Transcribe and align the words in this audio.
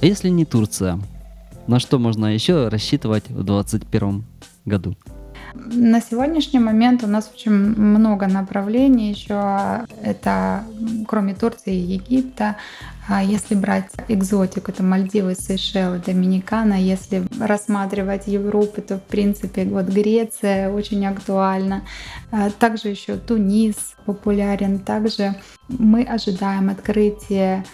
А 0.00 0.06
если 0.06 0.28
не 0.28 0.44
Турция, 0.44 1.00
на 1.66 1.80
что 1.80 1.98
можно 1.98 2.26
еще 2.32 2.68
рассчитывать 2.68 3.28
в 3.28 3.42
2021 3.42 4.24
году? 4.64 4.94
На 5.54 6.00
сегодняшний 6.00 6.60
момент 6.60 7.02
у 7.02 7.08
нас 7.08 7.30
очень 7.34 7.50
много 7.50 8.28
направлений 8.28 9.10
еще. 9.10 9.86
Это 10.02 10.62
кроме 11.08 11.34
Турции 11.34 11.74
и 11.74 11.94
Египта. 11.94 12.56
А 13.08 13.24
если 13.24 13.56
брать 13.56 13.90
экзотику, 14.06 14.70
это 14.70 14.84
Мальдивы, 14.84 15.34
Сейшелы, 15.34 16.00
Доминикана. 16.04 16.74
Если 16.74 17.26
рассматривать 17.40 18.28
Европу, 18.28 18.82
то 18.82 18.98
в 18.98 19.02
принципе 19.02 19.64
вот 19.64 19.86
Греция 19.86 20.70
очень 20.70 21.04
актуальна. 21.06 21.82
А 22.30 22.50
также 22.50 22.88
еще 22.88 23.16
Тунис 23.16 23.96
популярен. 24.04 24.78
Также 24.78 25.34
мы 25.68 26.04
ожидаем 26.04 26.70
открытия 26.70 27.64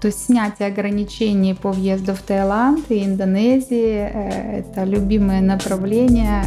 то 0.00 0.08
есть 0.08 0.26
снятие 0.26 0.68
ограничений 0.68 1.54
по 1.54 1.72
въезду 1.72 2.14
в 2.14 2.20
Таиланд 2.20 2.90
и 2.90 3.04
Индонезии 3.04 4.10
э,— 4.12 4.58
это 4.60 4.84
любимые 4.84 5.40
направления. 5.40 6.44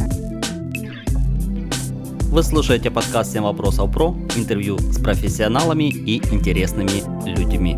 Вы 2.32 2.42
слушаете 2.42 2.90
подкаст 2.90 3.36
«7 3.36 3.42
вопросов 3.42 3.92
про» 3.92 4.16
интервью 4.36 4.78
с 4.78 4.98
профессионалами 4.98 5.90
и 5.90 6.16
интересными 6.32 7.02
людьми. 7.28 7.76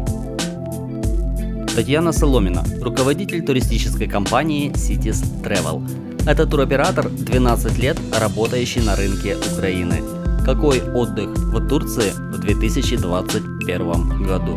Татьяна 1.75 2.13
Соломина, 2.13 2.63
руководитель 2.81 3.45
туристической 3.45 4.07
компании 4.07 4.71
Cities 4.71 5.25
Travel. 5.43 5.83
Это 6.25 6.47
туроператор 6.47 7.11
12 7.11 7.79
лет, 7.79 7.99
работающий 8.17 8.81
на 8.81 8.95
рынке 8.95 9.37
Украины. 9.53 10.03
Какой 10.45 10.81
отдых 10.81 11.31
в 11.31 11.69
Турции 11.69 12.13
в 12.13 12.39
2021 12.39 14.23
году? 14.25 14.57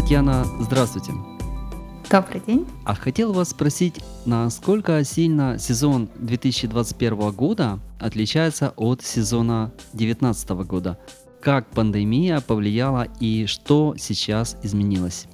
Татьяна, 0.00 0.46
здравствуйте. 0.58 1.12
Добрый 2.10 2.40
день. 2.46 2.66
А 2.86 2.94
хотел 2.94 3.34
вас 3.34 3.50
спросить, 3.50 4.02
насколько 4.24 5.04
сильно 5.04 5.58
сезон 5.58 6.08
2021 6.14 7.30
года 7.32 7.78
отличается 7.98 8.72
от 8.76 9.02
сезона 9.02 9.72
2019 9.92 10.50
года? 10.64 10.98
Как 11.42 11.66
пандемия 11.66 12.40
повлияла 12.40 13.08
и 13.20 13.44
что 13.44 13.94
сейчас 13.98 14.56
изменилось? 14.62 15.26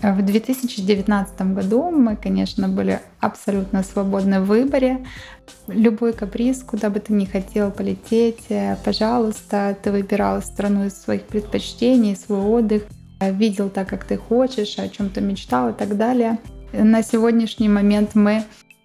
В 0.00 0.22
2019 0.22 1.40
году 1.52 1.90
мы, 1.90 2.16
конечно, 2.16 2.66
были 2.66 3.00
абсолютно 3.20 3.82
свободны 3.82 4.40
в 4.40 4.46
выборе. 4.46 5.04
Любой 5.66 6.14
каприз, 6.14 6.62
куда 6.62 6.88
бы 6.88 7.00
ты 7.00 7.12
ни 7.12 7.26
хотел 7.26 7.70
полететь, 7.70 8.46
пожалуйста, 8.84 9.76
ты 9.82 9.92
выбирал 9.92 10.40
страну 10.40 10.86
из 10.86 10.94
своих 10.94 11.24
предпочтений, 11.24 12.16
свой 12.16 12.40
отдых 12.40 12.84
видел 13.20 13.68
так, 13.68 13.88
как 13.88 14.04
ты 14.04 14.16
хочешь, 14.16 14.78
о 14.78 14.88
чем 14.88 15.10
ты 15.10 15.20
мечтал 15.20 15.70
и 15.70 15.72
так 15.72 15.96
далее. 15.96 16.38
На 16.72 17.02
сегодняшний 17.02 17.68
момент 17.68 18.14
мы 18.14 18.44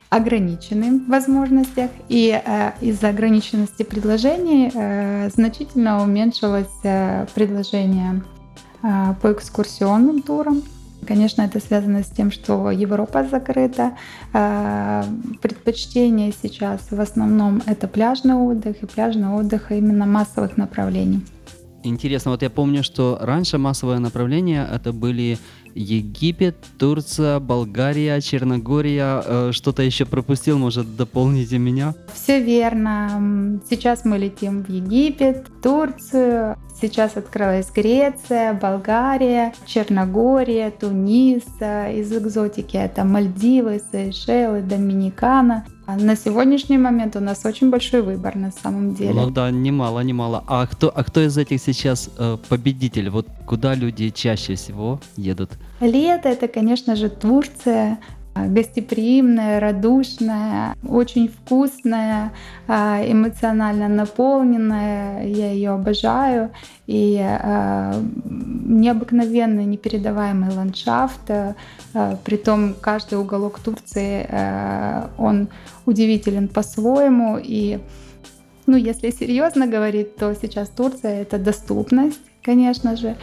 ограничены 0.09 1.00
в 1.00 1.09
возможностях, 1.09 1.89
и 2.08 2.39
э, 2.45 2.72
из-за 2.81 3.09
ограниченности 3.09 3.84
предложений 3.84 4.72
э, 4.73 5.30
значительно 5.34 6.04
уменьшилось 6.04 6.67
э, 6.84 7.26
предложение 7.34 8.22
э, 8.84 9.16
по 9.22 9.31
экскурсионным 9.31 10.22
турам. 10.22 10.61
Конечно, 11.08 11.42
это 11.42 11.59
связано 11.59 12.04
с 12.04 12.08
тем, 12.08 12.31
что 12.31 12.70
Европа 12.70 13.23
закрыта. 13.23 13.98
Э, 14.34 15.04
предпочтение 15.42 16.31
сейчас 16.31 16.80
в 16.92 17.02
основном 17.02 17.64
это 17.66 17.88
пляжный 17.88 18.36
отдых 18.36 18.84
и 18.84 18.86
пляжный 18.86 19.30
отдых 19.30 19.72
именно 19.72 20.06
массовых 20.06 20.58
направлений. 20.58 21.26
Интересно, 21.84 22.31
вот 22.31 22.42
я 22.42 22.50
помню, 22.50 22.84
что 22.84 23.17
раньше 23.22 23.58
массовое 23.58 24.00
направление 24.00 24.67
это 24.72 24.94
были 24.94 25.38
Египет, 25.76 26.55
Турция, 26.77 27.39
Болгария, 27.39 28.21
Черногория. 28.21 29.23
Э, 29.26 29.52
что-то 29.52 29.83
еще 29.83 30.05
пропустил, 30.05 30.58
может, 30.58 30.95
дополните 30.95 31.58
меня? 31.58 31.93
Все 32.14 32.42
верно. 32.42 33.60
Сейчас 33.70 34.05
мы 34.05 34.17
летим 34.17 34.64
в 34.64 34.70
Египет, 34.70 35.48
Турцию. 35.61 36.58
Сейчас 36.80 37.17
открылась 37.17 37.72
Греция, 37.72 38.54
Болгария, 38.54 39.54
Черногория, 39.66 40.70
Тунис. 40.72 41.43
Из 41.60 42.11
экзотики 42.11 42.77
это 42.77 43.04
Мальдивы, 43.04 43.82
Сейшелы, 43.92 44.61
Доминикана. 44.61 45.66
На 45.88 46.16
сегодняшний 46.16 46.77
момент 46.77 47.16
у 47.16 47.20
нас 47.20 47.45
очень 47.45 47.70
большой 47.70 48.02
выбор 48.02 48.36
на 48.36 48.52
самом 48.52 48.94
деле. 48.95 49.14
Ну 49.14 49.30
да, 49.30 49.52
немало, 49.52 49.99
немало. 49.99 50.44
А 50.48 50.66
кто, 50.66 50.89
а 50.95 51.04
кто 51.04 51.21
из 51.21 51.38
этих 51.38 51.61
сейчас 51.61 52.10
э, 52.17 52.38
победитель? 52.48 53.10
Вот 53.10 53.27
куда 53.45 53.76
люди 53.76 54.10
чаще 54.10 54.55
всего 54.55 55.02
едут? 55.17 55.52
Лето 55.82 56.30
это, 56.30 56.48
конечно 56.48 56.95
же, 56.95 57.10
Турция, 57.10 57.99
гостеприимная, 58.36 59.60
радушная, 59.60 60.76
очень 60.88 61.27
вкусная, 61.27 62.32
а, 62.67 63.02
эмоционально 63.05 63.88
наполненная. 63.88 65.26
Я 65.27 65.52
ее 65.52 65.71
обожаю. 65.71 66.52
И 66.88 67.20
а, 67.22 67.93
необыкновенный, 68.66 69.66
непередаваемый 69.66 70.54
ландшафт. 70.54 71.30
А, 71.30 71.55
притом 72.23 72.73
каждый 72.80 73.20
уголок 73.20 73.60
Турции, 73.60 74.27
он 75.17 75.48
удивителен 75.86 76.48
по-своему. 76.48 77.38
И 77.42 77.80
ну, 78.66 78.77
если 78.77 79.11
серьезно 79.11 79.67
говорить, 79.67 80.16
то 80.16 80.33
сейчас 80.33 80.70
Турция— 80.70 81.22
это 81.23 81.38
доступность, 81.38 82.20
конечно 82.42 82.95
же, 82.95 83.16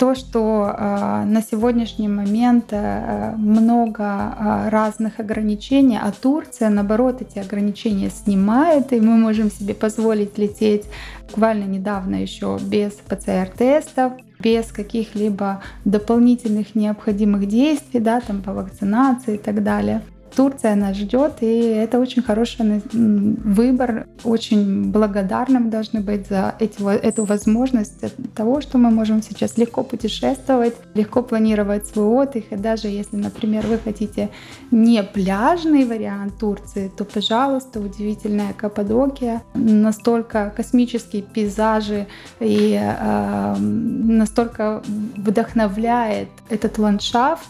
то, 0.00 0.14
что 0.14 0.74
э, 0.74 1.24
на 1.26 1.42
сегодняшний 1.42 2.08
момент 2.08 2.68
э, 2.70 3.34
много 3.36 4.02
э, 4.02 4.68
разных 4.70 5.20
ограничений, 5.20 5.98
а 6.02 6.10
Турция, 6.10 6.70
наоборот, 6.70 7.20
эти 7.20 7.38
ограничения 7.38 8.08
снимает, 8.08 8.94
и 8.94 9.00
мы 9.00 9.18
можем 9.18 9.50
себе 9.50 9.74
позволить 9.74 10.38
лететь 10.38 10.86
буквально 11.28 11.64
недавно 11.64 12.14
еще 12.14 12.58
без 12.62 12.92
ПЦР-тестов, 12.92 14.14
без 14.38 14.72
каких-либо 14.72 15.60
дополнительных 15.84 16.74
необходимых 16.74 17.46
действий, 17.46 18.00
да, 18.00 18.22
там 18.22 18.40
по 18.40 18.54
вакцинации 18.54 19.34
и 19.34 19.38
так 19.38 19.62
далее. 19.62 20.00
Турция 20.34 20.74
нас 20.74 20.96
ждет, 20.96 21.38
и 21.40 21.60
это 21.60 21.98
очень 21.98 22.22
хороший 22.22 22.82
выбор. 22.92 24.06
Очень 24.24 24.90
благодарным 24.90 25.70
должны 25.70 26.00
быть 26.00 26.28
за 26.28 26.54
эти, 26.58 26.80
эту 27.00 27.24
возможность 27.24 28.04
того, 28.34 28.60
что 28.60 28.78
мы 28.78 28.90
можем 28.90 29.22
сейчас 29.22 29.58
легко 29.58 29.82
путешествовать, 29.82 30.74
легко 30.94 31.22
планировать 31.22 31.86
свой 31.86 32.06
отдых. 32.06 32.44
И 32.50 32.56
даже 32.56 32.88
если, 32.88 33.16
например, 33.16 33.66
вы 33.66 33.78
хотите 33.78 34.30
не 34.70 35.02
пляжный 35.02 35.84
вариант 35.84 36.38
Турции, 36.38 36.90
то, 36.96 37.04
пожалуйста, 37.04 37.80
удивительная 37.80 38.52
Каппадокия. 38.52 39.42
Настолько 39.54 40.52
космические 40.56 41.22
пейзажи 41.22 42.06
и 42.40 42.78
э, 42.80 43.56
настолько 43.56 44.82
вдохновляет 45.16 46.28
этот 46.48 46.78
ландшафт, 46.78 47.48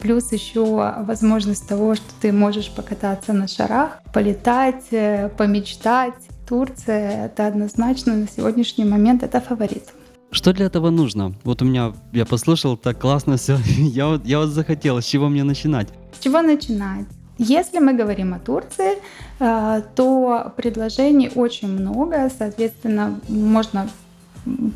Плюс 0.00 0.32
еще 0.32 0.64
возможность 1.06 1.66
того, 1.66 1.94
что 1.94 2.06
ты 2.20 2.32
можешь 2.32 2.70
покататься 2.70 3.32
на 3.32 3.48
шарах, 3.48 4.00
полетать, 4.12 4.84
э, 4.90 5.30
помечтать. 5.30 6.14
Турция— 6.46 7.26
это 7.26 7.46
однозначно 7.46 8.14
на 8.14 8.28
сегодняшний 8.28 8.84
момент 8.84 9.22
это 9.22 9.40
фаворит. 9.40 9.84
Что 10.30 10.52
для 10.52 10.66
этого 10.66 10.90
нужно? 10.90 11.32
Вот 11.44 11.62
у 11.62 11.64
меня, 11.64 11.92
я 12.12 12.26
послушал, 12.26 12.76
так 12.76 12.98
классно 12.98 13.36
все. 13.36 13.56
я, 13.78 14.08
вот, 14.08 14.26
я 14.26 14.40
вот 14.40 14.48
захотел, 14.48 15.00
с 15.00 15.04
чего 15.04 15.28
мне 15.28 15.44
начинать? 15.44 15.88
С 16.12 16.22
чего 16.22 16.42
начинать? 16.42 17.06
Если 17.38 17.78
мы 17.78 17.94
говорим 17.94 18.34
о 18.34 18.38
Турции, 18.38 18.98
э, 19.38 19.82
то 19.94 20.52
предложений 20.56 21.30
очень 21.34 21.68
много, 21.68 22.30
соответственно, 22.36 23.20
можно 23.28 23.88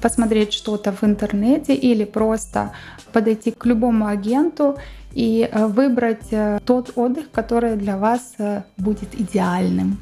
посмотреть 0.00 0.53
что-то 0.53 0.93
в 0.93 1.05
интернете 1.05 1.75
или 1.75 2.05
просто 2.05 2.73
подойти 3.12 3.50
к 3.50 3.67
любому 3.67 4.06
агенту 4.06 4.76
и 5.14 5.49
э, 5.50 5.66
выбрать 5.66 6.28
э, 6.31 6.58
тот 6.64 6.93
отдых, 6.96 7.31
который 7.31 7.76
для 7.76 7.96
вас 7.96 8.34
э, 8.38 8.62
будет 8.76 9.14
идеальным. 9.14 9.99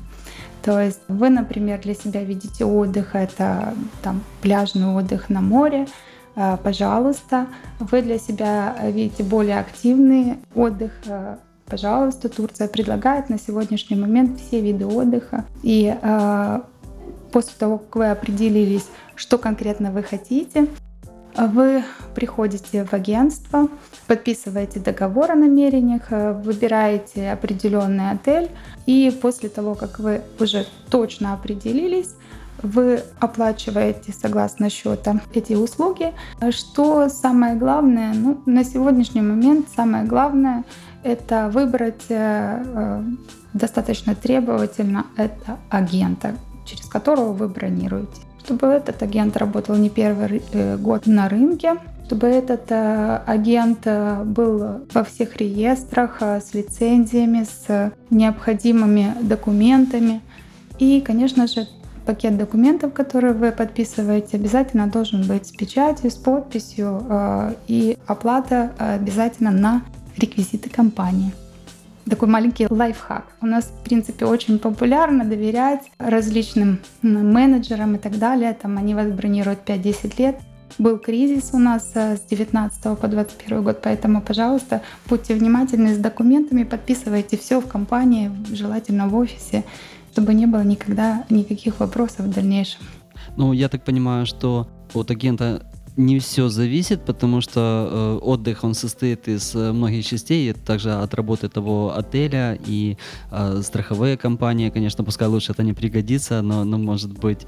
То 0.62 0.80
есть 0.80 1.00
вы, 1.08 1.30
например, 1.30 1.80
для 1.80 1.94
себя 1.94 2.24
видите 2.24 2.64
отдых, 2.64 3.14
это 3.14 3.74
там 4.02 4.22
пляжный 4.42 4.86
отдых 4.96 5.28
на 5.30 5.40
море, 5.40 5.86
пожалуйста. 6.34 7.46
Вы 7.78 8.02
для 8.02 8.18
себя 8.18 8.76
видите 8.82 9.22
более 9.22 9.60
активный 9.60 10.38
отдых, 10.56 10.90
пожалуйста. 11.66 12.28
Турция 12.28 12.66
предлагает 12.66 13.28
на 13.30 13.38
сегодняшний 13.38 13.96
момент 13.96 14.40
все 14.40 14.60
виды 14.60 14.86
отдыха. 14.86 15.44
И 15.62 15.94
после 17.30 17.52
того, 17.56 17.78
как 17.78 17.94
вы 17.94 18.10
определились, 18.10 18.88
что 19.14 19.38
конкретно 19.38 19.92
вы 19.92 20.02
хотите, 20.02 20.66
Вы 21.46 21.84
приходите 22.14 22.84
в 22.84 22.92
агентство, 22.92 23.68
подписываете 24.06 24.80
договор 24.80 25.30
о 25.30 25.34
намерениях, 25.34 26.10
э, 26.10 26.32
выбираете 26.32 27.30
определенный 27.30 28.10
отель, 28.10 28.50
и 28.86 29.16
после 29.22 29.48
того, 29.48 29.74
как 29.74 29.98
вы 29.98 30.22
уже 30.40 30.66
точно 30.90 31.34
определились, 31.34 32.14
вы 32.62 33.02
оплачиваете 33.20 34.12
согласно 34.12 34.70
счета 34.70 35.20
эти 35.34 35.52
услуги. 35.52 36.14
Что 36.50 37.08
самое 37.08 37.54
главное, 37.54 38.12
ну, 38.14 38.40
на 38.46 38.64
сегодняшний 38.64 39.20
момент 39.22 39.68
самое 39.76 40.04
главное 40.04 40.64
это 41.04 41.48
выбрать 41.48 42.06
э, 42.08 42.62
э, 42.64 43.02
достаточно 43.52 44.14
требовательно 44.14 45.06
это 45.16 45.58
агента, 45.70 46.34
через 46.64 46.86
которого 46.86 47.32
вы 47.32 47.48
бронируете. 47.48 48.25
Чтобы 48.46 48.68
этот 48.68 49.02
агент 49.02 49.36
работал 49.36 49.74
не 49.74 49.90
первый 49.90 50.40
э, 50.52 50.76
год 50.76 51.06
на 51.06 51.28
рынке, 51.28 51.74
чтобы 52.06 52.28
этот 52.28 52.70
агент 52.70 53.84
был 54.26 54.86
во 54.94 55.02
всех 55.02 55.36
реестрах 55.38 56.22
с 56.22 56.54
лицензиями, 56.54 57.44
с 57.44 57.92
необходимыми 58.10 59.12
документами. 59.22 60.20
И, 60.78 61.00
конечно 61.00 61.48
же, 61.48 61.66
пакет 62.06 62.38
документов, 62.38 62.92
который 62.92 63.32
вы 63.32 63.50
подписываете, 63.50 64.36
обязательно 64.36 64.86
должен 64.86 65.26
быть 65.26 65.48
с 65.48 65.50
печатью, 65.50 66.12
с 66.12 66.14
подписью, 66.14 67.02
и 67.66 67.98
оплата 68.06 68.70
обязательно 68.78 69.50
на 69.50 69.82
реквизиты 70.16 70.70
компании. 70.70 71.32
Такой 72.08 72.28
маленький 72.28 72.66
лайфхак. 72.70 73.24
У 73.40 73.46
нас, 73.46 73.64
в 73.64 73.84
принципе, 73.84 74.26
очень 74.26 74.58
популярно 74.58 75.24
доверять 75.24 75.80
различным 75.98 76.78
менеджерам 77.02 77.96
и 77.96 77.98
так 77.98 78.18
далее. 78.18 78.52
Там 78.54 78.78
они 78.78 78.94
вас 78.94 79.08
бронируют 79.10 79.60
5-10 79.66 80.14
лет. 80.18 80.36
Был 80.78 80.98
кризис 80.98 81.50
у 81.52 81.58
нас 81.58 81.92
э, 81.94 82.16
с 82.16 82.20
19 82.20 82.98
по 82.98 83.08
21 83.08 83.62
год, 83.62 83.80
поэтому, 83.82 84.20
пожалуйста, 84.20 84.82
будьте 85.08 85.34
внимательны 85.34 85.94
с 85.94 85.98
документами, 85.98 86.64
подписывайте 86.64 87.38
все 87.38 87.60
в 87.60 87.66
компании, 87.66 88.30
желательно 88.52 89.08
в 89.08 89.16
офисе, 89.16 89.64
чтобы 90.12 90.34
не 90.34 90.46
было 90.46 90.62
никогда 90.62 91.24
никаких 91.30 91.80
вопросов 91.80 92.26
в 92.26 92.30
дальнейшем. 92.30 92.80
Ну, 93.36 93.52
я 93.52 93.68
так 93.68 93.84
понимаю, 93.84 94.26
что 94.26 94.68
от 94.92 95.10
агента 95.10 95.62
не 95.96 96.18
все 96.18 96.48
зависит, 96.48 97.04
потому 97.04 97.40
что 97.40 97.88
э, 98.20 98.24
отдых 98.24 98.64
он 98.64 98.74
состоит 98.74 99.28
из 99.28 99.54
э, 99.54 99.72
многих 99.72 100.06
частей, 100.06 100.52
также 100.52 100.92
от 100.92 101.14
работы 101.14 101.48
того 101.48 101.94
отеля 101.96 102.58
и 102.66 102.98
э, 103.30 103.62
страховые 103.62 104.16
компании, 104.16 104.70
конечно, 104.70 105.04
пускай 105.04 105.26
лучше 105.28 105.52
это 105.52 105.62
не 105.62 105.72
пригодится, 105.72 106.42
но, 106.42 106.64
но 106.64 106.78
может 106.78 107.12
быть 107.18 107.46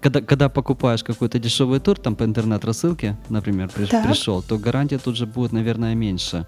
когда, 0.00 0.20
когда 0.20 0.48
покупаешь 0.48 1.02
какой-то 1.02 1.40
дешевый 1.40 1.80
тур, 1.80 1.98
там 1.98 2.14
по 2.14 2.24
интернет-рассылке, 2.24 3.18
например, 3.28 3.68
приш, 3.68 3.88
пришел, 3.88 4.42
то 4.42 4.56
гарантия 4.56 4.98
тут 4.98 5.16
же 5.16 5.26
будет, 5.26 5.52
наверное, 5.52 5.96
меньше. 5.96 6.46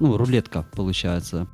Ну, 0.00 0.16
рулетка 0.16 0.66
получается. 0.72 1.46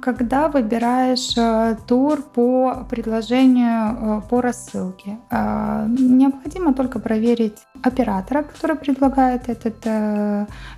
Когда 0.00 0.48
выбираешь 0.48 1.36
э, 1.36 1.76
тур 1.86 2.20
по 2.20 2.84
предложению 2.90 3.96
э, 3.96 4.20
по 4.28 4.40
рассылке, 4.40 5.18
э, 5.30 5.86
необходимо 5.88 6.74
только 6.74 6.98
проверить 6.98 7.58
оператора, 7.80 8.42
который 8.42 8.74
предлагает 8.74 9.48
этот, 9.48 9.86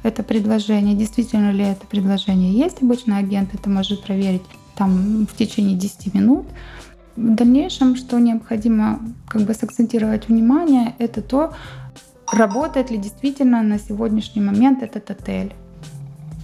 это 0.02 0.22
предложение, 0.22 0.94
действительно 0.94 1.50
ли 1.50 1.64
это 1.64 1.86
предложение 1.86 2.52
есть. 2.52 2.82
Обычно 2.82 3.16
агент 3.16 3.54
это 3.54 3.70
может 3.70 4.02
проверить 4.02 4.42
там 4.74 5.26
в 5.26 5.34
течение 5.34 5.78
10 5.78 6.12
минут. 6.12 6.46
В 7.16 7.34
дальнейшем, 7.34 7.96
что 7.96 8.18
необходимо 8.18 9.00
как 9.28 9.42
бы 9.42 9.54
сакцентировать 9.54 10.28
внимание, 10.28 10.94
это 10.98 11.22
то, 11.22 11.54
работает 12.30 12.90
ли 12.90 12.98
действительно 12.98 13.62
на 13.62 13.78
сегодняшний 13.78 14.42
момент 14.42 14.82
этот 14.82 15.10
отель, 15.10 15.54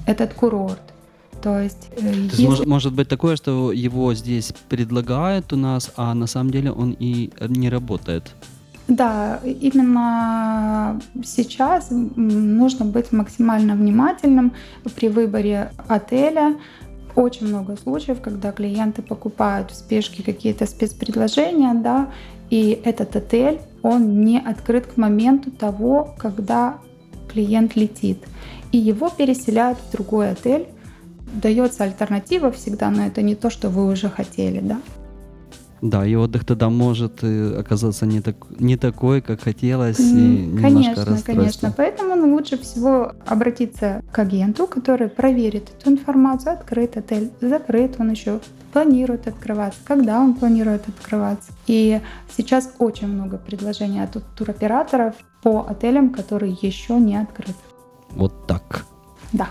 этот 0.06 0.32
курорт. 0.32 0.91
То 1.42 1.60
есть, 1.60 1.88
э, 1.96 2.00
То 2.00 2.36
есть 2.36 2.48
может, 2.48 2.66
может 2.66 2.92
быть 2.92 3.08
такое, 3.08 3.36
что 3.36 3.72
его 3.72 4.14
здесь 4.14 4.52
предлагают 4.68 5.52
у 5.52 5.56
нас, 5.56 5.90
а 5.96 6.14
на 6.14 6.26
самом 6.26 6.50
деле 6.50 6.70
он 6.70 6.96
и 6.98 7.30
не 7.48 7.68
работает. 7.68 8.34
Да, 8.88 9.40
именно 9.44 11.00
сейчас 11.24 11.88
нужно 11.90 12.84
быть 12.84 13.12
максимально 13.12 13.74
внимательным 13.74 14.52
при 14.96 15.08
выборе 15.08 15.72
отеля. 15.88 16.56
Очень 17.14 17.48
много 17.48 17.76
случаев, 17.76 18.20
когда 18.20 18.52
клиенты 18.52 19.02
покупают 19.02 19.70
в 19.70 19.74
спешке 19.74 20.22
какие-то 20.22 20.66
спецпредложения, 20.66 21.74
да, 21.74 22.10
и 22.50 22.80
этот 22.84 23.16
отель, 23.16 23.60
он 23.82 24.24
не 24.24 24.38
открыт 24.38 24.86
к 24.86 24.96
моменту 24.96 25.50
того, 25.50 26.14
когда 26.18 26.78
клиент 27.32 27.76
летит. 27.76 28.18
И 28.72 28.78
его 28.78 29.10
переселяют 29.10 29.78
в 29.78 29.92
другой 29.92 30.30
отель, 30.30 30.66
дается 31.32 31.84
альтернатива 31.84 32.50
всегда, 32.50 32.90
но 32.90 33.06
это 33.06 33.22
не 33.22 33.34
то, 33.34 33.50
что 33.50 33.68
вы 33.68 33.90
уже 33.92 34.08
хотели, 34.08 34.60
да. 34.60 34.80
Да, 35.82 36.06
и 36.06 36.14
отдых 36.14 36.44
тогда 36.44 36.70
может 36.70 37.24
э, 37.24 37.58
оказаться 37.58 38.06
не, 38.06 38.20
так, 38.20 38.36
не 38.60 38.76
такой, 38.76 39.20
как 39.20 39.40
хотелось, 39.40 39.98
и 39.98 40.56
Конечно, 40.60 41.18
конечно. 41.26 41.74
Поэтому 41.76 42.14
ну, 42.14 42.34
лучше 42.34 42.56
всего 42.56 43.14
обратиться 43.26 44.00
к 44.12 44.18
агенту, 44.20 44.68
который 44.68 45.08
проверит 45.08 45.70
эту 45.76 45.90
информацию, 45.90 46.52
открыт 46.52 46.96
отель, 46.96 47.32
закрыт 47.40 47.96
он 47.98 48.12
еще, 48.12 48.38
планирует 48.72 49.26
открываться, 49.26 49.80
когда 49.84 50.20
он 50.20 50.34
планирует 50.34 50.88
открываться. 50.88 51.50
И 51.66 52.00
сейчас 52.36 52.72
очень 52.78 53.08
много 53.08 53.36
предложений 53.36 54.04
от 54.04 54.22
туроператоров 54.36 55.16
по 55.42 55.66
отелям, 55.68 56.10
которые 56.10 56.56
еще 56.62 56.94
не 57.00 57.16
открыты. 57.16 57.58
Вот 58.10 58.46
так. 58.46 58.84
Да. 59.32 59.48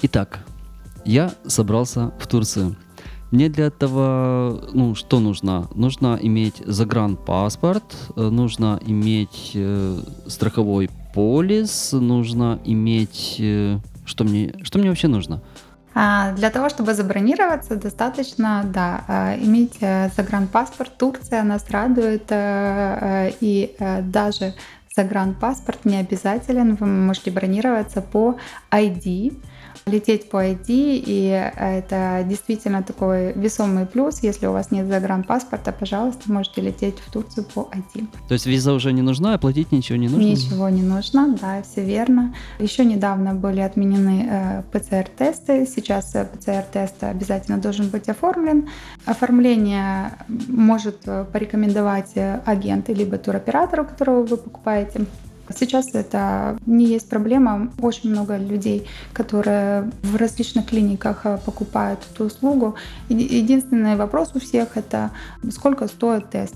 Итак, 0.00 0.38
я 1.04 1.32
собрался 1.48 2.12
в 2.20 2.26
Турцию. 2.28 2.76
Мне 3.32 3.48
для 3.48 3.66
этого, 3.66 4.68
ну, 4.72 4.94
что 4.94 5.18
нужно? 5.18 5.68
Нужно 5.74 6.16
иметь 6.22 6.62
загранпаспорт, 6.64 7.82
э, 8.16 8.20
нужно 8.20 8.78
иметь 8.86 9.50
э, 9.54 9.98
страховой 10.28 10.88
полис, 11.14 11.90
нужно 11.92 12.60
иметь... 12.64 13.36
Э, 13.40 13.80
что 14.04 14.22
мне, 14.22 14.54
что 14.62 14.78
мне 14.78 14.88
вообще 14.88 15.08
нужно? 15.08 15.42
А, 15.94 16.32
для 16.32 16.50
того, 16.50 16.68
чтобы 16.68 16.94
забронироваться, 16.94 17.74
достаточно, 17.74 18.64
да, 18.72 19.04
а, 19.08 19.36
иметь 19.36 19.78
э, 19.80 20.10
загранпаспорт. 20.16 20.96
Турция 20.96 21.42
нас 21.42 21.68
радует, 21.70 22.30
и 22.30 23.76
даже 24.02 24.54
загранпаспорт 24.94 25.84
не 25.84 25.96
обязателен. 25.96 26.76
Вы 26.76 26.86
можете 26.86 27.32
бронироваться 27.32 28.00
по 28.00 28.36
ID 28.70 29.36
лететь 29.86 30.28
по 30.28 30.44
ID, 30.44 30.66
и 30.68 31.50
это 31.56 32.24
действительно 32.26 32.82
такой 32.82 33.32
весомый 33.32 33.86
плюс. 33.86 34.22
Если 34.22 34.46
у 34.46 34.52
вас 34.52 34.70
нет 34.70 34.86
загранпаспорта, 34.86 35.72
пожалуйста, 35.72 36.30
можете 36.32 36.60
лететь 36.60 36.98
в 36.98 37.10
Турцию 37.10 37.46
по 37.54 37.70
ID. 37.72 38.06
То 38.28 38.34
есть 38.34 38.46
виза 38.46 38.72
уже 38.72 38.92
не 38.92 39.02
нужна, 39.02 39.34
оплатить 39.34 39.72
ничего 39.72 39.96
не 39.96 40.08
нужно? 40.08 40.24
Ничего 40.24 40.68
не 40.68 40.82
нужно, 40.82 41.36
да, 41.40 41.62
все 41.62 41.84
верно. 41.84 42.34
Еще 42.58 42.84
недавно 42.84 43.34
были 43.34 43.60
отменены 43.60 44.28
э, 44.30 44.62
ПЦР-тесты. 44.72 45.66
Сейчас 45.66 46.14
э, 46.14 46.24
ПЦР-тест 46.24 47.02
обязательно 47.04 47.58
должен 47.58 47.88
быть 47.88 48.08
оформлен. 48.08 48.68
Оформление 49.06 50.12
может 50.28 51.00
э, 51.06 51.24
порекомендовать 51.32 52.12
агент 52.44 52.88
либо 52.88 53.18
туроператор, 53.18 53.80
у 53.80 53.84
которого 53.84 54.24
вы 54.24 54.36
покупаете 54.36 55.06
Сейчас 55.56 55.94
это 55.94 56.58
не 56.66 56.86
есть 56.86 57.08
проблема. 57.08 57.72
Очень 57.80 58.10
много 58.10 58.36
людей, 58.36 58.86
которые 59.12 59.90
в 60.02 60.16
различных 60.16 60.66
клиниках 60.66 61.22
э, 61.24 61.38
покупают 61.44 62.00
эту 62.12 62.24
услугу. 62.24 62.74
Единственный 63.08 63.96
вопрос 63.96 64.32
у 64.34 64.40
всех 64.40 64.76
это 64.76 65.10
сколько 65.50 65.86
стоит 65.88 66.30
тест. 66.30 66.54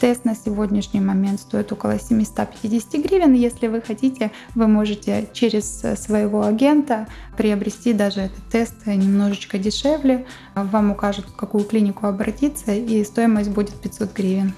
Тест 0.00 0.24
на 0.24 0.36
сегодняшний 0.36 1.00
момент 1.00 1.40
стоит 1.40 1.72
около 1.72 1.98
750 1.98 3.02
гривен. 3.02 3.32
Если 3.32 3.66
вы 3.66 3.80
хотите, 3.80 4.30
вы 4.54 4.68
можете 4.68 5.28
через 5.32 5.82
своего 5.96 6.44
агента 6.44 7.08
приобрести 7.36 7.92
даже 7.92 8.20
этот 8.20 8.44
тест 8.44 8.86
немножечко 8.86 9.58
дешевле. 9.58 10.24
Вам 10.54 10.92
укажут, 10.92 11.26
в 11.26 11.34
какую 11.34 11.64
клинику 11.64 12.06
обратиться, 12.06 12.72
и 12.72 13.02
стоимость 13.02 13.50
будет 13.50 13.74
500 13.74 14.12
гривен. 14.14 14.54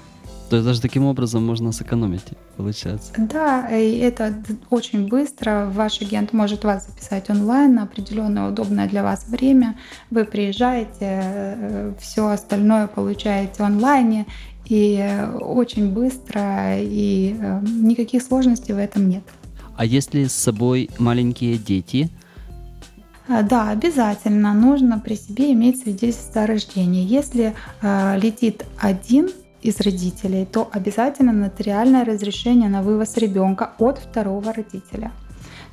То 0.51 0.57
есть 0.57 0.67
даже 0.67 0.81
таким 0.81 1.05
образом 1.05 1.45
можно 1.45 1.71
сэкономить, 1.71 2.25
получается. 2.57 3.13
Да, 3.17 3.69
и 3.69 3.99
это 3.99 4.35
очень 4.69 5.07
быстро. 5.07 5.71
Ваш 5.71 6.01
агент 6.01 6.33
может 6.33 6.65
вас 6.65 6.87
записать 6.87 7.29
онлайн 7.29 7.75
на 7.75 7.83
определенное 7.83 8.49
удобное 8.49 8.89
для 8.89 9.01
вас 9.01 9.29
время. 9.29 9.79
Вы 10.09 10.25
приезжаете, 10.25 10.89
э, 10.99 11.93
все 12.01 12.27
остальное 12.27 12.87
получаете 12.87 13.63
онлайне, 13.63 14.25
и 14.65 15.01
очень 15.39 15.93
быстро, 15.93 16.77
и 16.77 17.33
э, 17.39 17.61
никаких 17.61 18.21
сложностей 18.21 18.73
в 18.73 18.77
этом 18.77 19.07
нет. 19.07 19.23
А 19.77 19.85
если 19.85 20.25
с 20.25 20.33
собой 20.33 20.89
маленькие 20.99 21.57
дети, 21.57 22.09
а, 23.29 23.41
да, 23.43 23.69
обязательно 23.69 24.53
нужно 24.53 24.99
при 24.99 25.15
себе 25.15 25.53
иметь 25.53 25.81
свидетельство 25.81 26.43
о 26.43 26.47
рождении. 26.47 27.07
Если 27.07 27.55
э, 27.81 28.19
летит 28.19 28.65
один 28.77 29.29
из 29.61 29.79
родителей, 29.79 30.45
то 30.45 30.69
обязательно 30.71 31.31
нотариальное 31.31 32.05
разрешение 32.05 32.69
на 32.69 32.81
вывоз 32.81 33.17
ребенка 33.17 33.71
от 33.77 33.99
второго 33.99 34.53
родителя. 34.53 35.11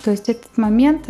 То 0.05 0.13
есть 0.13 0.29
этот 0.29 0.57
момент 0.57 1.07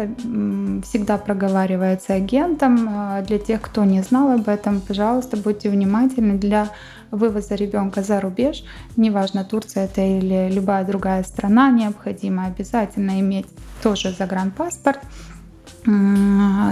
всегда 0.85 1.19
проговаривается 1.19 2.15
агентом. 2.15 2.89
А, 2.89 3.23
для 3.23 3.39
тех, 3.39 3.61
кто 3.61 3.85
не 3.85 4.03
знал 4.03 4.31
об 4.31 4.49
этом, 4.49 4.81
пожалуйста, 4.81 5.37
будьте 5.37 5.69
внимательны 5.69 6.39
для 6.39 6.71
вывоза 7.11 7.55
ребенка 7.55 8.03
за 8.03 8.21
рубеж, 8.21 8.65
неважно, 8.97 9.45
Турция 9.45 9.85
это 9.85 10.01
или 10.01 10.51
любая 10.51 10.85
другая 10.85 11.23
страна, 11.25 11.71
необходимо 11.71 12.47
обязательно 12.47 13.21
иметь 13.21 13.47
тоже 13.83 14.13
загранпаспорт, 14.13 15.01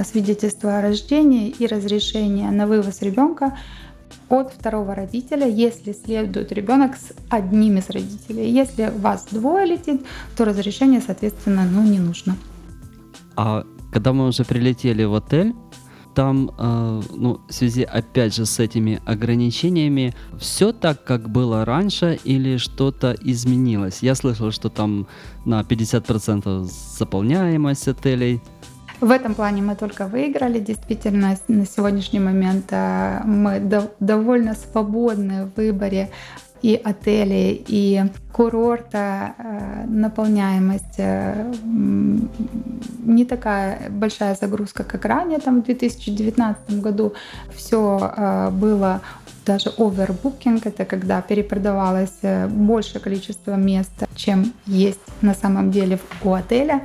свидетельство 0.04 0.78
о 0.78 0.82
рождении 0.82 1.48
и 1.48 1.66
разрешение 1.66 2.50
на 2.50 2.66
вывоз 2.66 3.00
ребенка 3.02 3.56
от 4.28 4.52
второго 4.52 4.94
родителя, 4.94 5.46
если 5.46 5.92
следует 5.92 6.52
ребенок 6.52 6.96
с 6.96 7.12
одним 7.30 7.78
из 7.78 7.90
родителей. 7.90 8.50
Если 8.50 8.92
вас 8.98 9.26
двое 9.30 9.66
летит, 9.66 10.04
то 10.36 10.44
разрешение, 10.44 11.00
соответственно, 11.00 11.64
ну, 11.64 11.82
не 11.82 11.98
нужно. 11.98 12.36
А 13.36 13.64
когда 13.92 14.12
мы 14.12 14.26
уже 14.26 14.44
прилетели 14.44 15.04
в 15.04 15.14
отель, 15.14 15.54
там, 16.16 16.50
э, 16.58 17.02
ну, 17.14 17.40
в 17.46 17.52
связи 17.52 17.82
опять 17.82 18.34
же 18.34 18.46
с 18.46 18.58
этими 18.58 19.00
ограничениями, 19.04 20.14
все 20.38 20.72
так, 20.72 21.04
как 21.04 21.28
было 21.28 21.64
раньше 21.66 22.18
или 22.24 22.56
что-то 22.56 23.14
изменилось? 23.20 23.98
Я 24.02 24.14
слышал, 24.14 24.50
что 24.50 24.70
там 24.70 25.06
на 25.44 25.60
50% 25.60 26.64
заполняемость 26.98 27.88
отелей. 27.88 28.40
В 29.00 29.10
этом 29.10 29.34
плане 29.34 29.60
мы 29.62 29.76
только 29.76 30.06
выиграли. 30.06 30.58
Действительно, 30.58 31.36
на 31.48 31.66
сегодняшний 31.66 32.20
момент 32.20 32.66
э, 32.70 33.20
мы 33.24 33.60
довольно 34.00 34.54
свободны 34.54 35.44
в 35.46 35.56
выборе 35.56 36.10
и 36.62 36.80
отелей, 36.82 37.62
и 37.68 38.04
курорта 38.32 39.34
э, 39.36 39.84
наполняемость 39.86 40.94
э, 40.96 41.52
не 43.04 43.26
такая 43.26 43.90
большая 43.90 44.34
загрузка, 44.34 44.82
как 44.82 45.04
ранее, 45.04 45.40
там 45.40 45.60
в 45.60 45.64
2019 45.66 46.80
году 46.80 47.12
все 47.54 48.50
было 48.52 49.02
даже 49.44 49.70
овербукинг, 49.78 50.66
это 50.66 50.84
когда 50.84 51.20
перепродавалось 51.20 52.18
большее 52.48 53.00
количество 53.00 53.54
мест, 53.54 53.92
чем 54.16 54.52
есть 54.66 54.98
на 55.20 55.34
самом 55.34 55.70
деле 55.70 56.00
у 56.24 56.32
отеля. 56.32 56.80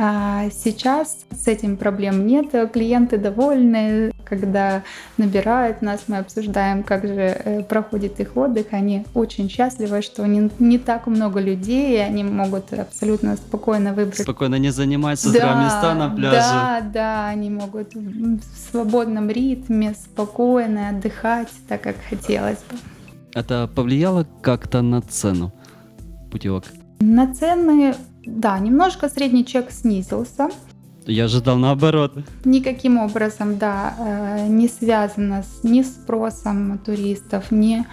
А 0.00 0.48
сейчас 0.50 1.26
с 1.32 1.48
этим 1.48 1.76
проблем 1.76 2.24
нет, 2.24 2.54
клиенты 2.72 3.18
довольны, 3.18 4.12
когда 4.24 4.84
набирают 5.16 5.82
нас, 5.82 6.04
мы 6.06 6.18
обсуждаем, 6.18 6.84
как 6.84 7.04
же 7.04 7.14
э, 7.14 7.62
проходит 7.64 8.20
их 8.20 8.36
отдых, 8.36 8.66
они 8.70 9.04
очень 9.14 9.50
счастливы, 9.50 10.02
что 10.02 10.24
не, 10.24 10.50
не 10.60 10.78
так 10.78 11.08
много 11.08 11.40
людей, 11.40 11.96
и 11.96 11.98
они 11.98 12.22
могут 12.22 12.72
абсолютно 12.72 13.34
спокойно 13.34 13.92
выбрать. 13.92 14.20
Спокойно 14.20 14.54
не 14.54 14.70
занимать 14.70 15.18
с 15.18 15.26
утра 15.26 15.54
да, 15.54 15.64
места 15.64 15.94
на 15.94 16.10
пляже. 16.10 16.36
Да, 16.36 16.80
да, 16.94 17.26
они 17.26 17.50
могут 17.50 17.92
в 17.94 18.70
свободном 18.70 19.30
ритме, 19.30 19.96
спокойно 20.00 20.90
отдыхать, 20.90 21.48
так 21.66 21.82
как 21.82 21.96
хотелось 22.08 22.58
бы. 22.58 22.78
Это 23.34 23.68
повлияло 23.74 24.28
как-то 24.42 24.80
на 24.80 25.02
цену 25.02 25.52
путевок? 26.30 26.66
На 27.00 27.34
цены 27.34 27.94
да, 28.24 28.58
немножко 28.58 29.08
средний 29.08 29.44
чек 29.44 29.70
снизился. 29.70 30.48
Я 31.06 31.24
ожидал 31.24 31.56
наоборот. 31.56 32.12
Никаким 32.44 32.98
образом, 32.98 33.56
да, 33.56 33.94
э, 33.98 34.46
не 34.48 34.68
связано 34.68 35.42
с, 35.42 35.64
ни 35.64 35.82
спросом 35.82 36.78
туристов, 36.78 37.50
ни 37.50 37.86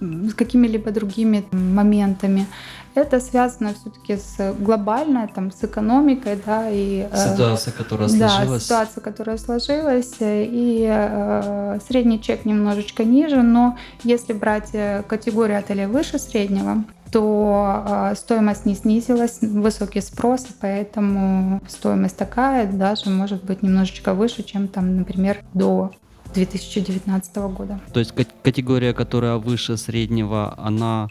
с 0.00 0.34
какими-либо 0.34 0.90
другими 0.90 1.44
моментами. 1.52 2.46
Это 2.94 3.18
связано 3.20 3.74
все-таки 3.74 4.16
с 4.16 4.54
глобальной, 4.58 5.26
там, 5.26 5.50
с 5.50 5.64
экономикой, 5.64 6.40
да, 6.46 6.70
и 6.70 7.08
э, 7.10 7.32
ситуация, 7.32 7.72
которая 7.72 8.08
сложилась. 8.08 8.48
Да, 8.48 8.60
ситуация, 8.60 9.00
которая 9.00 9.36
сложилась, 9.36 10.14
и 10.20 10.86
э, 10.88 11.78
средний 11.88 12.20
чек 12.22 12.44
немножечко 12.44 13.04
ниже, 13.04 13.42
но 13.42 13.76
если 14.04 14.32
брать 14.32 14.70
э, 14.74 15.02
категорию 15.08 15.58
отелей 15.58 15.86
выше 15.86 16.20
среднего, 16.20 16.84
то 17.14 18.10
э, 18.10 18.14
стоимость 18.16 18.66
не 18.66 18.74
снизилась, 18.74 19.38
высокий 19.40 20.00
спрос, 20.00 20.48
поэтому 20.60 21.62
стоимость 21.68 22.16
такая 22.16 22.66
даже 22.66 23.08
может 23.08 23.44
быть 23.44 23.62
немножечко 23.62 24.14
выше, 24.14 24.42
чем 24.42 24.66
там, 24.66 24.96
например, 24.96 25.44
до 25.54 25.92
2019 26.34 27.36
года. 27.36 27.80
То 27.92 28.00
есть 28.00 28.12
категория, 28.42 28.92
которая 28.92 29.36
выше 29.36 29.76
среднего, 29.76 30.54
она 30.58 31.06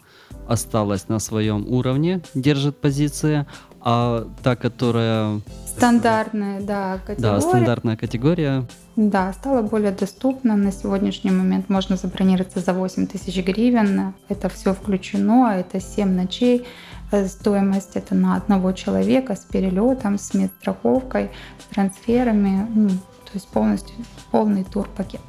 осталась 0.45 1.07
на 1.07 1.19
своем 1.19 1.65
уровне, 1.69 2.22
держит 2.33 2.81
позиции, 2.81 3.45
а 3.84 4.28
та, 4.42 4.56
которая... 4.56 5.42
Стандартная, 5.66 6.62
да, 6.62 7.00
категория. 7.06 7.36
Да, 7.36 7.42
стандартная 7.42 7.98
категория. 7.98 8.66
Да, 8.96 9.34
стала 9.34 9.62
более 9.62 9.92
доступна. 9.92 10.56
На 10.56 10.72
сегодняшний 10.72 11.32
момент 11.32 11.70
можно 11.70 11.98
забронироваться 11.98 12.60
за 12.60 12.74
8 12.74 13.08
тысяч 13.08 13.44
гривен. 13.44 14.13
Это 14.30 14.50
все 14.50 14.74
включено, 14.74 15.52
это 15.58 15.82
7 15.82 16.10
ночей. 16.10 16.66
Э, 17.12 17.28
стоимость 17.28 17.96
это 17.96 18.16
на 18.16 18.36
одного 18.36 18.72
человека 18.72 19.36
с 19.36 19.46
перелетом, 19.46 20.18
с 20.18 20.34
медстраховкой, 20.34 21.30
с 21.60 21.74
трансферами. 21.74 22.68
Ну, 22.74 22.90
то 22.90 23.32
есть 23.34 23.48
полностью 23.48 23.96
полный 24.32 24.63
турпакет. 24.63 25.22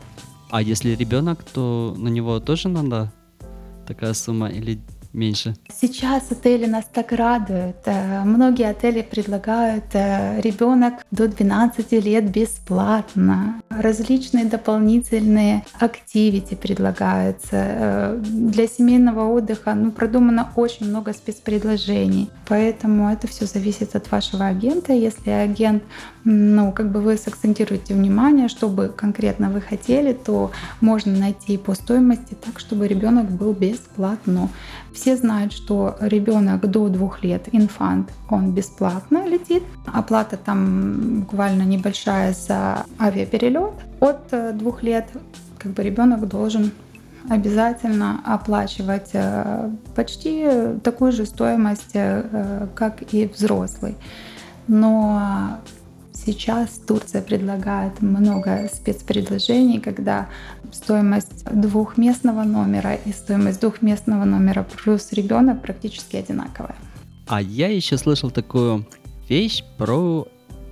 А 0.51 0.63
если 0.63 0.95
ребенок, 0.95 1.43
то 1.43 1.95
на 1.99 2.09
него 2.09 2.39
тоже 2.41 2.69
надо 2.69 3.13
такая 3.87 4.15
сумма 4.15 4.49
или 4.49 4.79
меньше? 5.15 5.55
Сейчас 5.81 6.31
отели 6.31 6.67
нас 6.67 6.85
так 6.93 7.13
радуют. 7.13 7.77
Э, 7.87 8.23
многие 8.25 8.69
отели 8.69 9.03
предлагают 9.03 9.85
э, 9.95 10.41
ребенок 10.41 10.95
до 11.11 11.29
12 11.29 11.93
лет 12.05 12.31
бесплатно. 12.31 13.63
Различные 13.71 14.45
дополнительные 14.45 15.65
активити 15.79 16.55
предлагаются. 16.55 17.49
Э, 17.53 18.21
для 18.23 18.67
семейного 18.67 19.33
отдыха 19.33 19.75
ну, 19.75 19.91
продумано 19.91 20.51
очень 20.57 20.89
много 20.89 21.13
спецпредложений. 21.13 22.31
Поэтому 22.49 23.11
это 23.11 23.27
все 23.29 23.47
зависит 23.47 23.97
от 23.97 24.11
вашего 24.11 24.47
агента. 24.47 24.93
Если 24.93 25.31
агент, 25.31 25.83
ну, 26.25 26.73
как 26.73 26.91
бы 26.91 27.01
вы 27.01 27.17
сакцентируете 27.17 27.95
внимание, 27.95 28.49
чтобы 28.49 28.89
конкретно 28.89 29.51
вы 29.51 29.61
хотели, 29.61 30.13
то 30.13 30.51
можно 30.81 31.13
найти 31.17 31.57
по 31.57 31.75
стоимости 31.75 32.35
так, 32.35 32.59
чтобы 32.59 32.89
ребенок 32.89 33.31
был 33.31 33.53
бесплатно. 33.53 34.49
Все 34.95 35.17
знают, 35.17 35.53
что 35.53 35.97
ребенок 36.01 36.71
до 36.71 36.89
двух 36.89 37.25
лет, 37.25 37.49
инфант, 37.51 38.11
он 38.31 38.53
бесплатно 38.53 39.27
летит. 39.27 39.65
Оплата 39.87 40.37
там 40.37 41.21
буквально 41.23 41.63
небольшая 41.63 42.33
за 42.33 42.87
авиаперелет. 43.01 43.75
От 44.01 44.29
э, 44.31 44.53
двух 44.53 44.85
лет 44.85 45.09
как 45.59 45.73
бы 45.73 45.83
ребенок 45.83 46.29
должен 46.29 46.71
обязательно 47.29 48.21
оплачивать 48.25 49.11
э, 49.15 49.71
почти 49.97 50.49
такую 50.85 51.11
же 51.11 51.27
стоимость, 51.27 51.95
э, 51.95 52.69
как 52.77 53.13
и 53.13 53.27
взрослый. 53.27 53.97
Но 54.69 55.59
Сейчас 56.25 56.81
Турция 56.87 57.21
предлагает 57.21 58.01
много 58.01 58.71
спецпредложений, 58.73 59.81
когда 59.81 60.29
стоимость 60.73 61.45
двухместного 61.53 62.45
номера 62.45 62.95
и 62.95 63.13
стоимость 63.13 63.61
двухместного 63.61 64.25
номера 64.25 64.63
плюс 64.65 65.13
ребенок 65.13 65.61
практически 65.61 66.17
одинаковая. 66.17 66.77
А 67.27 67.43
я 67.43 67.69
еще 67.69 67.99
слышал 67.99 68.31
такую 68.31 68.87
вещь 69.29 69.65
про 69.77 70.27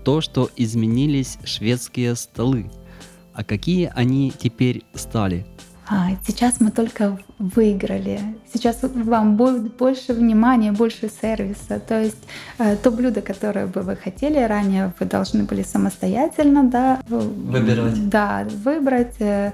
то, 0.04 0.21
что 0.23 0.49
изменились 0.56 1.38
шведские 1.44 2.16
столы. 2.16 2.71
А 3.35 3.44
какие 3.44 3.92
они 3.94 4.32
теперь 4.37 4.85
стали? 4.94 5.47
А, 5.89 6.11
сейчас 6.25 6.61
мы 6.61 6.71
только 6.71 7.19
выиграли. 7.39 8.21
Сейчас 8.53 8.79
вам 8.83 9.37
будет 9.37 9.75
больше 9.75 10.12
внимания, 10.12 10.71
больше 10.71 11.11
сервиса. 11.11 11.81
То 11.81 12.01
есть 12.01 12.23
э, 12.59 12.77
то 12.77 12.93
блюдо, 12.93 13.21
которое 13.21 13.67
бы 13.67 13.81
вы 13.81 13.97
хотели 13.97 14.39
ранее, 14.39 14.93
вы 15.01 15.07
должны 15.07 15.43
были 15.43 15.62
самостоятельно 15.62 16.62
да, 16.65 17.01
выбирать. 17.09 18.09
Да, 18.09 18.47
выбрать, 18.65 19.21
э, 19.21 19.53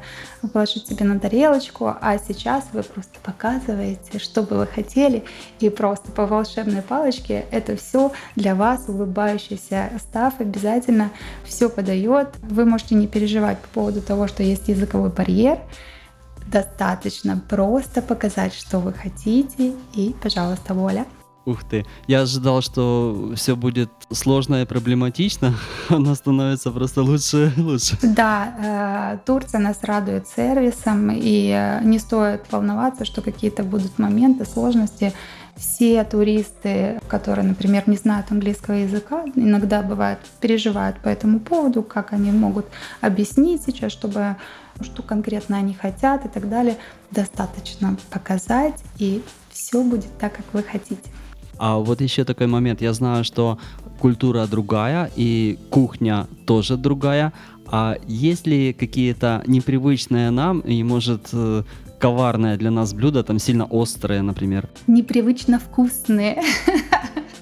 положить 0.53 0.87
себе 0.87 1.07
на 1.07 1.19
тарелочку. 1.19 1.95
А 1.99 2.19
сейчас 2.19 2.65
вы 2.75 2.83
просто 2.83 3.19
показываете, 3.23 4.19
что 4.19 4.43
бы 4.43 4.59
вы 4.59 4.67
хотели, 4.67 5.25
и 5.61 5.71
просто 5.71 6.13
по 6.13 6.27
волшебной 6.27 6.83
палочке 6.83 7.47
это 7.51 7.75
все 7.77 8.13
для 8.37 8.55
вас, 8.55 8.85
улыбающийся 8.87 9.91
став, 9.99 10.39
обязательно 10.41 11.11
все 11.45 11.71
подает. 11.71 12.29
Вы 12.43 12.67
можете 12.67 12.97
не 12.97 13.07
переживать 13.07 13.59
по 13.61 13.69
поводу 13.69 14.03
того, 14.03 14.29
что 14.29 14.43
есть 14.43 14.69
языковой 14.69 15.09
барьер 15.09 15.59
достаточно 16.50 17.40
просто 17.49 18.02
показать, 18.02 18.55
что 18.55 18.78
вы 18.78 18.93
хотите, 18.93 19.75
и, 19.95 20.14
пожалуйста, 20.23 20.75
воля. 20.75 21.07
Ух 21.49 21.64
ты. 21.64 21.87
Я 22.07 22.21
ожидал, 22.23 22.61
что 22.61 23.33
все 23.35 23.57
будет 23.57 23.90
сложно 24.12 24.61
и 24.61 24.67
проблематично. 24.67 25.55
Оно 25.88 26.14
становится 26.14 26.71
просто 26.71 27.02
лучше 27.02 27.55
и 27.57 27.61
лучше. 27.61 27.97
Да, 28.02 29.14
э, 29.14 29.19
Турция 29.25 29.59
нас 29.59 29.78
радует 29.83 30.28
сервисом, 30.28 31.11
и 31.11 31.50
э, 31.50 31.81
не 31.85 31.99
стоит 31.99 32.52
волноваться, 32.52 33.07
что 33.07 33.23
какие-то 33.23 33.62
будут 33.62 33.99
моменты, 33.99 34.45
сложности. 34.45 35.14
Все 35.59 36.05
туристы, 36.05 37.00
которые, 37.09 37.45
например, 37.45 37.83
не 37.88 37.97
знают 37.97 38.31
английского 38.31 38.77
языка, 38.77 39.25
иногда 39.35 39.83
бывают 39.83 40.21
переживают 40.41 41.00
по 41.00 41.09
этому 41.09 41.41
поводу, 41.41 41.83
как 41.83 42.12
они 42.12 42.31
могут 42.31 42.67
объяснить 43.00 43.62
сейчас, 43.67 43.91
чтобы 43.91 44.37
что 44.81 45.03
конкретно 45.03 45.57
они 45.57 45.75
хотят 45.75 46.25
и 46.25 46.29
так 46.29 46.49
далее. 46.49 46.77
Достаточно 47.11 47.97
показать, 48.11 48.81
и 48.99 49.23
все 49.50 49.83
будет 49.83 50.17
так, 50.19 50.37
как 50.37 50.45
вы 50.53 50.62
хотите. 50.62 51.11
А 51.59 51.79
вот 51.79 52.00
еще 52.00 52.25
такой 52.25 52.47
момент. 52.47 52.81
Я 52.81 52.93
знаю, 52.93 53.25
что 53.25 53.59
культура 53.99 54.47
другая 54.47 55.11
и 55.17 55.59
кухня 55.71 56.29
тоже 56.47 56.77
другая. 56.77 57.33
А 57.67 57.97
есть 58.07 58.47
ли 58.47 58.73
какие-то 58.73 59.43
непривычные 59.47 60.31
нам 60.31 60.61
и, 60.61 60.83
может, 60.83 61.29
э, 61.33 61.65
коварное 61.99 62.57
для 62.57 62.71
нас 62.71 62.95
блюдо, 62.95 63.23
там 63.23 63.38
сильно 63.38 63.64
острые, 63.64 64.23
например? 64.23 64.69
Непривычно 64.87 65.59
вкусные. 65.59 66.43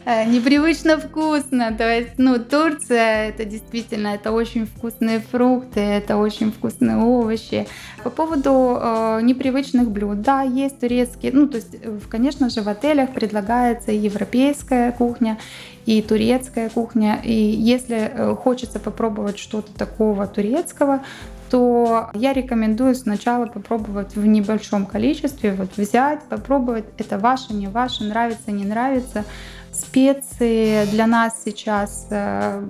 Э, 0.08 0.24
непривычно 0.24 0.98
вкусно. 0.98 1.74
То 1.76 1.82
есть, 1.82 2.12
ну, 2.16 2.38
Турция, 2.38 3.30
это 3.30 3.44
действительно, 3.44 4.14
это 4.14 4.30
очень 4.30 4.64
вкусные 4.64 5.18
фрукты, 5.18 5.80
это 5.80 6.16
очень 6.16 6.52
вкусные 6.52 6.96
овощи. 6.96 7.66
По 8.04 8.10
поводу 8.10 8.78
э, 8.80 9.20
непривычных 9.22 9.90
блюд, 9.90 10.22
да, 10.22 10.42
есть 10.42 10.78
турецкие, 10.78 11.32
ну, 11.32 11.48
то 11.48 11.56
есть, 11.56 11.76
конечно 12.08 12.50
же, 12.50 12.62
в 12.62 12.68
отелях 12.68 13.14
предлагается 13.14 13.90
европейская 13.90 14.92
кухня, 14.92 15.38
и 15.86 16.02
турецкая 16.02 16.68
кухня. 16.68 17.20
И 17.24 17.32
если 17.32 18.10
э, 18.12 18.34
хочется 18.34 18.78
попробовать 18.78 19.38
что-то 19.38 19.72
такого 19.72 20.26
турецкого, 20.26 21.02
то 21.50 22.10
я 22.14 22.32
рекомендую 22.32 22.94
сначала 22.94 23.46
попробовать 23.46 24.16
в 24.16 24.26
небольшом 24.26 24.86
количестве, 24.86 25.52
вот 25.52 25.76
взять, 25.76 26.22
попробовать, 26.22 26.84
это 26.98 27.18
ваше, 27.18 27.54
не 27.54 27.68
ваше, 27.68 28.04
нравится, 28.04 28.50
не 28.52 28.64
нравится. 28.64 29.24
Специи 29.72 30.86
для 30.86 31.06
нас 31.06 31.42
сейчас, 31.44 32.06
э, 32.10 32.62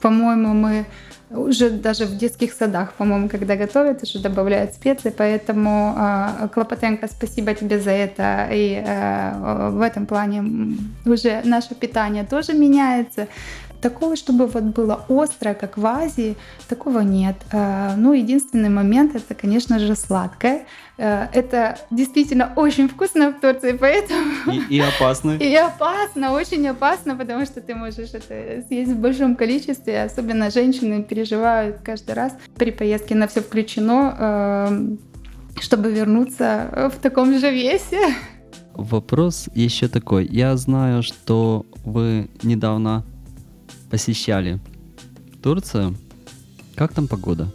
по-моему, 0.00 0.52
мы 0.52 0.86
уже 1.30 1.70
даже 1.70 2.06
в 2.06 2.16
детских 2.16 2.52
садах, 2.52 2.94
по-моему, 2.94 3.28
когда 3.28 3.56
готовят, 3.56 4.02
уже 4.02 4.18
добавляют 4.18 4.74
специи, 4.74 5.12
поэтому 5.16 5.94
э, 5.96 6.48
Клопотенко, 6.54 7.06
спасибо 7.08 7.54
тебе 7.54 7.80
за 7.80 7.90
это, 7.90 8.48
и 8.50 8.82
э, 8.84 9.70
в 9.70 9.80
этом 9.82 10.06
плане 10.06 10.76
уже 11.04 11.42
наше 11.44 11.74
питание 11.74 12.24
тоже 12.24 12.54
меняется. 12.54 13.28
Такого, 13.80 14.16
чтобы 14.16 14.46
вот 14.46 14.64
было 14.64 15.04
острое, 15.08 15.54
как 15.54 15.78
в 15.78 15.86
Азии, 15.86 16.36
такого 16.68 17.00
нет. 17.00 17.36
Э, 17.52 17.94
ну, 17.96 18.12
единственный 18.12 18.70
момент 18.70 19.14
это, 19.14 19.34
конечно 19.34 19.78
же, 19.78 19.94
сладкое. 19.94 20.66
Э, 20.96 21.28
это 21.32 21.78
действительно 21.90 22.52
очень 22.56 22.88
вкусно 22.88 23.30
в 23.30 23.40
Турции, 23.40 23.72
поэтому... 23.72 24.52
И, 24.52 24.76
и 24.76 24.80
опасно. 24.80 25.30
И 25.40 25.54
опасно, 25.54 26.32
очень 26.32 26.66
опасно, 26.66 27.14
потому 27.14 27.46
что 27.46 27.60
ты 27.60 27.74
можешь 27.76 28.10
это 28.14 28.64
съесть 28.66 28.92
в 28.92 28.98
большом 28.98 29.36
количестве. 29.36 30.02
Особенно 30.02 30.50
женщины 30.50 31.04
переживают 31.04 31.78
каждый 31.84 32.14
раз 32.16 32.32
при 32.56 32.72
поездке 32.72 33.14
на 33.14 33.28
все 33.28 33.40
включено, 33.40 34.16
эм, 34.18 34.98
чтобы 35.60 35.92
вернуться 35.92 36.90
в 36.92 37.00
таком 37.00 37.38
же 37.38 37.50
весе. 37.52 38.14
Вопрос 38.74 39.48
еще 39.54 39.88
такой. 39.88 40.26
Я 40.26 40.56
знаю, 40.56 41.02
что 41.02 41.66
вы 41.84 42.28
недавно 42.42 43.04
посещали 43.90 44.58
Турцию. 45.42 45.96
Как 46.76 46.92
там 46.92 47.08
погода? 47.08 47.48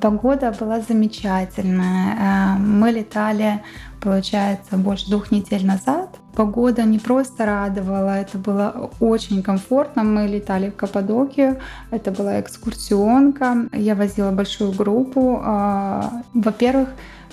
Погода 0.00 0.54
была 0.60 0.80
замечательная. 0.80 2.56
Э, 2.56 2.58
мы 2.58 2.90
летали, 2.90 3.62
получается, 4.00 4.76
больше 4.76 5.10
двух 5.10 5.30
недель 5.30 5.64
назад. 5.66 6.16
Погода 6.34 6.82
не 6.82 6.98
просто 6.98 7.46
радовала, 7.46 8.18
это 8.18 8.36
было 8.36 8.90
очень 9.00 9.42
комфортно. 9.42 10.04
Мы 10.04 10.26
летали 10.26 10.68
в 10.68 10.76
Каппадокию, 10.76 11.58
это 11.90 12.10
была 12.10 12.40
экскурсионка. 12.40 13.68
Я 13.72 13.94
возила 13.94 14.30
большую 14.32 14.72
группу. 14.72 15.42
Э, 15.42 16.02
во-первых, 16.34 16.90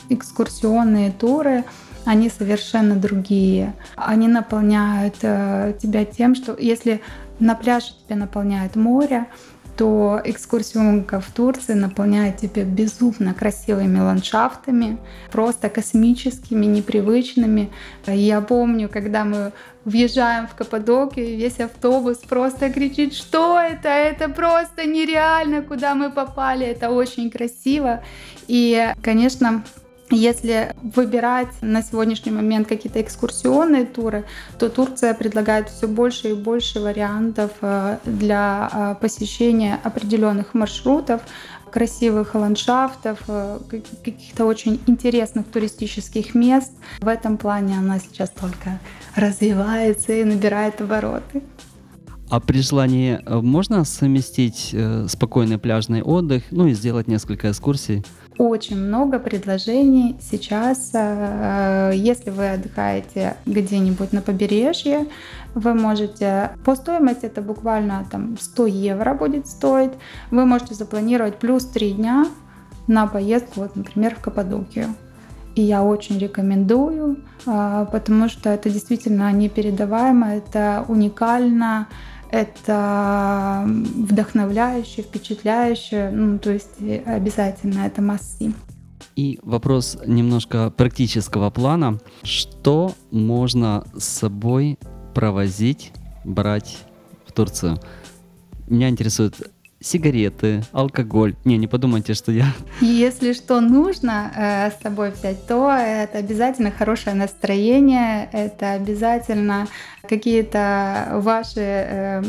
экскурсионные 0.09 1.11
туры 1.11 1.65
они 2.05 2.29
совершенно 2.29 2.95
другие. 2.95 3.73
Они 3.95 4.27
наполняют 4.27 5.15
э, 5.21 5.73
тебя 5.81 6.05
тем, 6.05 6.35
что 6.35 6.55
если 6.59 7.01
на 7.39 7.55
пляже 7.55 7.93
тебя 8.05 8.15
наполняет 8.15 8.75
море, 8.75 9.27
то 9.77 10.21
экскурсионка 10.23 11.19
в 11.19 11.31
Турции 11.31 11.73
наполняет 11.73 12.37
тебя 12.37 12.63
безумно 12.63 13.33
красивыми 13.33 13.99
ландшафтами, 13.99 14.99
просто 15.31 15.69
космическими, 15.69 16.65
непривычными. 16.65 17.71
Я 18.05 18.41
помню, 18.41 18.87
когда 18.87 19.25
мы 19.25 19.51
въезжаем 19.83 20.47
в 20.47 20.53
Каппадокию, 20.53 21.37
весь 21.37 21.59
автобус 21.59 22.17
просто 22.17 22.71
кричит, 22.71 23.13
что 23.13 23.59
это? 23.59 23.89
Это 23.89 24.29
просто 24.29 24.85
нереально, 24.85 25.61
куда 25.61 25.95
мы 25.95 26.11
попали, 26.11 26.65
это 26.65 26.91
очень 26.91 27.31
красиво. 27.31 28.03
И, 28.47 28.93
конечно, 29.01 29.63
если 30.13 30.75
выбирать 30.81 31.49
на 31.61 31.81
сегодняшний 31.81 32.31
момент 32.31 32.67
какие-то 32.67 33.01
экскурсионные 33.01 33.85
туры, 33.85 34.25
то 34.59 34.69
Турция 34.69 35.13
предлагает 35.13 35.69
все 35.69 35.87
больше 35.87 36.29
и 36.29 36.33
больше 36.33 36.79
вариантов 36.79 37.51
э, 37.61 37.97
для 38.05 38.69
э, 38.71 39.01
посещения 39.01 39.79
определенных 39.83 40.53
маршрутов, 40.53 41.21
красивых 41.71 42.35
ландшафтов, 42.35 43.19
э, 43.27 43.59
каких-то 44.03 44.45
очень 44.45 44.79
интересных 44.85 45.47
туристических 45.47 46.35
мест. 46.35 46.71
В 46.99 47.07
этом 47.07 47.37
плане 47.37 47.77
она 47.77 47.99
сейчас 47.99 48.29
только 48.29 48.79
развивается 49.15 50.13
и 50.13 50.23
набирает 50.23 50.79
обороты. 50.81 51.41
А 52.29 52.39
при 52.39 52.59
желании 52.59 53.19
можно 53.27 53.83
совместить 53.83 54.75
спокойный 55.07 55.59
пляжный 55.59 56.01
отдых, 56.01 56.43
ну 56.49 56.65
и 56.65 56.73
сделать 56.73 57.07
несколько 57.07 57.51
экскурсий? 57.51 58.03
Очень 58.37 58.77
много 58.77 59.19
предложений 59.19 60.17
сейчас. 60.19 60.91
Э, 60.93 61.91
если 61.93 62.31
вы 62.31 62.49
отдыхаете 62.49 63.37
где-нибудь 63.45 64.11
на 64.11 64.21
побережье, 64.21 65.07
вы 65.53 65.75
можете, 65.75 66.51
по 66.65 66.75
стоимости 66.75 67.25
это 67.25 67.41
буквально 67.41 68.05
там 68.09 68.37
100 68.39 68.65
евро 68.67 69.13
будет 69.13 69.47
стоить, 69.47 69.91
вы 70.31 70.45
можете 70.45 70.73
запланировать 70.73 71.37
плюс 71.37 71.65
3 71.65 71.93
дня 71.93 72.25
на 72.87 73.05
поездку, 73.05 73.61
вот, 73.61 73.75
например, 73.75 74.15
в 74.15 74.19
Каппадокию. 74.19 74.95
И 75.55 75.61
я 75.61 75.83
очень 75.83 76.17
рекомендую, 76.17 77.17
э, 77.45 77.85
потому 77.91 78.29
что 78.29 78.49
это 78.49 78.71
действительно 78.71 79.31
непередаваемо, 79.31 80.35
это 80.35 80.85
уникально, 80.87 81.87
это 82.33 83.63
вдохновляюще, 83.67 85.03
впечатляюще, 85.03 86.09
ну, 86.11 86.39
то 86.39 86.51
есть 86.51 86.81
обязательно 87.05 87.81
это 87.81 88.01
массы. 88.01 88.53
И 89.15 89.39
вопрос 89.43 89.99
немножко 90.07 90.71
практического 90.71 91.51
плана. 91.51 91.99
Что 92.23 92.93
можно 93.11 93.85
с 93.95 94.05
собой 94.05 94.79
провозить, 95.13 95.91
брать 96.23 96.79
в 97.27 97.33
Турцию? 97.33 97.77
Меня 98.67 98.89
интересует 98.89 99.52
сигареты, 99.83 100.63
алкоголь. 100.71 101.35
Не, 101.43 101.57
не 101.57 101.67
подумайте, 101.67 102.13
что 102.13 102.31
я... 102.31 102.45
Если 102.81 103.33
что 103.33 103.59
нужно 103.61 104.31
э, 104.35 104.71
с 104.71 104.81
собой 104.81 105.11
взять, 105.11 105.45
то 105.45 105.69
это 105.71 106.19
обязательно 106.19 106.71
хорошее 106.71 107.15
настроение, 107.15 108.29
это 108.31 108.71
обязательно 108.73 109.67
какие-то 110.07 111.09
ваши 111.13 111.61
э, 111.61 112.21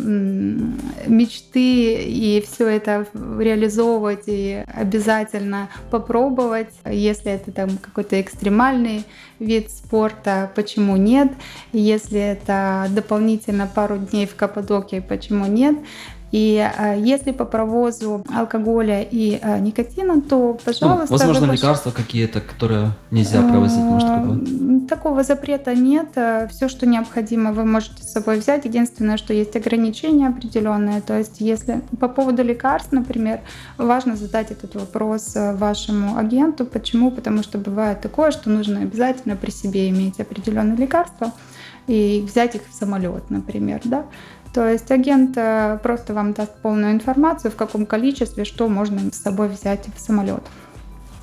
мечты 1.06 2.04
и 2.04 2.44
все 2.46 2.68
это 2.68 3.06
реализовывать 3.14 4.24
и 4.26 4.64
обязательно 4.72 5.68
попробовать. 5.90 6.70
Если 6.84 7.32
это 7.32 7.50
там 7.50 7.78
какой-то 7.78 8.20
экстремальный 8.20 9.04
вид 9.40 9.70
спорта, 9.72 10.52
почему 10.54 10.96
нет? 10.96 11.32
Если 11.72 12.20
это 12.20 12.86
дополнительно 12.90 13.66
пару 13.66 13.98
дней 13.98 14.26
в 14.26 14.36
Каппадокии, 14.36 15.00
почему 15.00 15.46
нет? 15.46 15.76
И 16.34 16.56
э, 16.56 16.96
если 16.98 17.30
по 17.30 17.44
провозу 17.44 18.24
алкоголя 18.34 19.02
и 19.02 19.38
э, 19.40 19.60
никотина, 19.60 20.20
то, 20.20 20.58
пожалуйста... 20.64 21.06
Ну, 21.12 21.16
возможно, 21.16 21.46
вы... 21.46 21.52
лекарства 21.54 21.92
какие-то, 21.92 22.40
которые 22.40 22.90
нельзя 23.12 23.40
провозить, 23.40 23.78
может, 23.78 24.08
такое? 24.08 24.80
Такого 24.88 25.22
запрета 25.22 25.76
нет. 25.76 26.08
Все, 26.50 26.68
что 26.68 26.86
необходимо, 26.86 27.52
вы 27.52 27.64
можете 27.64 28.02
с 28.02 28.10
собой 28.10 28.40
взять. 28.40 28.64
Единственное, 28.64 29.16
что 29.16 29.32
есть 29.32 29.54
ограничения 29.54 30.26
определенные. 30.26 31.00
То 31.02 31.16
есть, 31.16 31.40
если 31.40 31.82
по 32.00 32.08
поводу 32.08 32.42
лекарств, 32.42 32.90
например, 32.90 33.38
важно 33.78 34.16
задать 34.16 34.50
этот 34.50 34.74
вопрос 34.74 35.36
вашему 35.36 36.16
агенту. 36.16 36.66
Почему? 36.66 37.12
Потому 37.12 37.44
что 37.44 37.58
бывает 37.58 38.00
такое, 38.00 38.32
что 38.32 38.50
нужно 38.50 38.80
обязательно 38.80 39.36
при 39.36 39.52
себе 39.52 39.88
иметь 39.88 40.18
определенные 40.18 40.78
лекарства 40.78 41.30
и 41.86 42.24
взять 42.26 42.56
их 42.56 42.62
в 42.68 42.74
самолет, 42.74 43.30
например, 43.30 43.80
да. 43.84 44.04
То 44.54 44.68
есть 44.68 44.90
агент 44.92 45.36
э, 45.36 45.78
просто 45.82 46.14
вам 46.14 46.32
даст 46.32 46.52
полную 46.62 46.92
информацию, 46.92 47.50
в 47.50 47.56
каком 47.56 47.86
количестве, 47.86 48.44
что 48.44 48.68
можно 48.68 49.00
с 49.12 49.16
собой 49.16 49.48
взять 49.48 49.86
в 49.94 50.00
самолет 50.00 50.44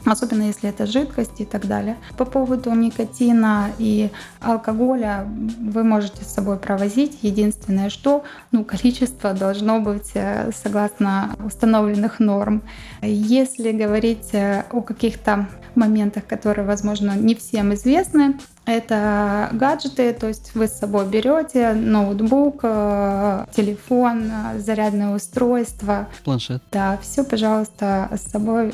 особенно 0.06 0.44
если 0.44 0.70
это 0.70 0.86
жидкость 0.86 1.40
и 1.42 1.46
так 1.46 1.68
далее. 1.68 1.98
По 2.18 2.26
поводу 2.26 2.72
никотина 2.72 3.70
и 3.78 4.10
алкоголя 4.40 5.28
вы 5.60 5.84
можете 5.84 6.24
с 6.24 6.34
собой 6.34 6.58
провозить. 6.58 7.20
Единственное, 7.22 7.90
что 7.90 8.24
ну, 8.52 8.66
количество 8.66 9.34
должно 9.34 9.80
быть 9.80 10.12
э, 10.16 10.52
согласно 10.52 11.36
установленных 11.46 12.20
норм. 12.20 12.64
Если 13.02 13.72
говорить 13.72 14.30
э, 14.34 14.64
о 14.72 14.82
каких-то 14.82 15.48
моментах, 15.76 16.26
которые, 16.26 16.66
возможно, 16.66 17.16
не 17.16 17.36
всем 17.36 17.74
известны, 17.74 18.36
это 18.66 19.50
гаджеты, 19.54 20.14
то 20.14 20.28
есть 20.28 20.54
вы 20.56 20.68
с 20.68 20.78
собой 20.78 21.08
берете 21.08 21.74
ноутбук, 21.74 22.62
э, 22.64 23.46
телефон, 23.56 24.32
зарядное 24.58 25.16
устройство. 25.16 26.08
Планшет. 26.24 26.62
Да, 26.72 26.98
все, 27.02 27.24
пожалуйста, 27.24 28.10
с 28.12 28.32
собой 28.32 28.74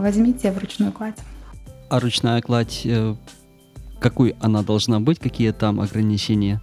возьмите 0.00 0.50
в 0.52 0.58
ручную 0.58 0.92
кладь. 0.92 1.16
А 1.90 1.98
ручная 1.98 2.40
кладь, 2.40 2.82
э, 2.84 3.16
какой 3.98 4.36
она 4.40 4.62
должна 4.62 5.00
быть, 5.00 5.18
какие 5.18 5.50
там 5.50 5.80
ограничения? 5.80 6.60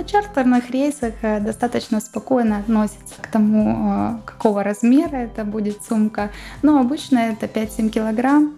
На 0.00 0.04
чартерных 0.04 0.70
рейсах 0.70 1.12
э, 1.20 1.40
достаточно 1.40 2.00
спокойно 2.00 2.60
относится 2.60 3.16
к 3.20 3.26
тому, 3.26 3.92
э, 3.92 4.18
какого 4.24 4.64
размера 4.64 5.16
это 5.16 5.44
будет 5.44 5.84
сумка. 5.84 6.30
Но 6.62 6.80
обычно 6.80 7.18
это 7.18 7.44
5-7 7.44 7.90
килограмм. 7.90 8.54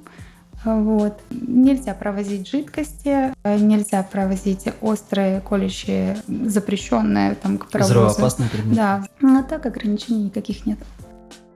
Вот. 0.64 1.18
Нельзя 1.30 1.94
провозить 1.94 2.48
жидкости, 2.48 3.34
нельзя 3.44 4.04
провозить 4.04 4.68
острые, 4.80 5.40
колющие, 5.40 6.16
запрещенные 6.28 7.34
там, 7.34 7.58
к 7.58 7.66
провозу. 7.66 7.92
Взрывоопасные 7.92 8.48
предметы? 8.48 8.76
Да. 8.76 9.04
А 9.20 9.42
так 9.42 9.66
ограничений 9.66 10.26
никаких 10.26 10.64
нет. 10.64 10.78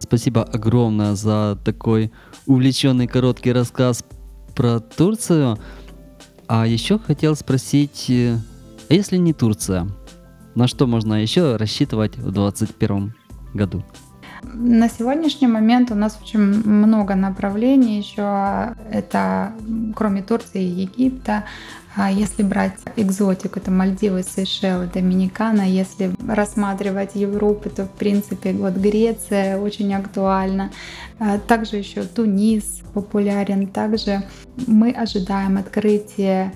Спасибо 0.01 0.42
огромное 0.42 1.14
за 1.14 1.57
такой 1.64 2.11
увлеченный 2.46 3.07
короткий 3.07 3.53
рассказ 3.53 4.03
про 4.57 4.81
Турцию. 4.81 5.61
А 6.49 6.66
еще 6.66 6.99
хотел 6.99 7.37
спросить, 7.37 8.07
э, 8.09 8.38
а 8.88 8.94
если 8.94 9.16
не 9.16 9.33
Турция, 9.33 9.88
на 10.55 10.66
что 10.66 10.87
можно 10.87 11.14
еще 11.20 11.57
рассчитывать 11.57 12.16
в 12.16 12.31
2021 12.31 13.14
году? 13.55 13.85
На 14.55 14.88
сегодняшний 14.88 15.49
момент 15.49 15.90
у 15.90 15.94
нас 15.94 16.18
очень 16.22 16.40
много 16.40 17.14
направлений 17.14 17.99
еще. 17.99 18.75
Это 18.90 19.53
кроме 19.94 20.22
Турции 20.22 20.62
и 20.62 20.83
Египта. 20.83 21.44
А 21.99 22.11
если 22.11 22.42
брать 22.42 22.75
экзотику, 22.96 23.59
это 23.59 23.70
Мальдивы, 23.70 24.22
Сейшелы, 24.22 24.88
Доминикана. 24.92 25.62
Если 25.62 26.14
рассматривать 26.29 27.14
Европу, 27.14 27.70
то 27.70 27.87
в 27.87 27.90
принципе 27.90 28.53
вот 28.53 28.75
Греция 28.75 29.59
очень 29.59 29.94
актуальна. 29.94 30.70
А 31.18 31.38
также 31.38 31.77
еще 31.77 32.03
Тунис 32.03 32.83
популярен. 32.92 33.66
Также 33.66 34.22
мы 34.66 34.90
ожидаем 34.90 35.57
открытия 35.57 36.53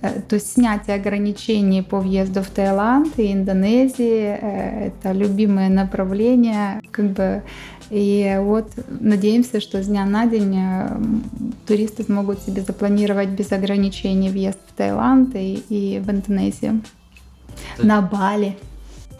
то 0.00 0.34
есть 0.34 0.52
снятие 0.52 0.96
ограничений 0.96 1.82
по 1.82 2.00
въезду 2.00 2.42
в 2.42 2.50
Таиланд 2.50 3.18
и 3.18 3.32
Индонезии 3.32 4.38
э,— 4.40 4.86
это 5.02 5.12
любимое 5.12 5.68
направление, 5.68 6.80
как 6.90 7.10
бы 7.12 7.42
и 7.90 8.36
вот 8.40 8.72
надеемся, 8.88 9.60
что 9.60 9.82
с 9.82 9.86
дня 9.86 10.04
на 10.04 10.26
день 10.26 10.56
э, 10.56 10.98
туристы 11.66 12.02
смогут 12.02 12.40
себе 12.40 12.62
запланировать 12.62 13.28
без 13.28 13.52
ограничений 13.52 14.28
въезд 14.28 14.58
в 14.66 14.72
Таиланд 14.74 15.34
и, 15.36 15.62
и 15.68 16.00
в 16.00 16.10
Индонезию, 16.10 16.82
на 17.78 18.02
Бали. 18.02 18.56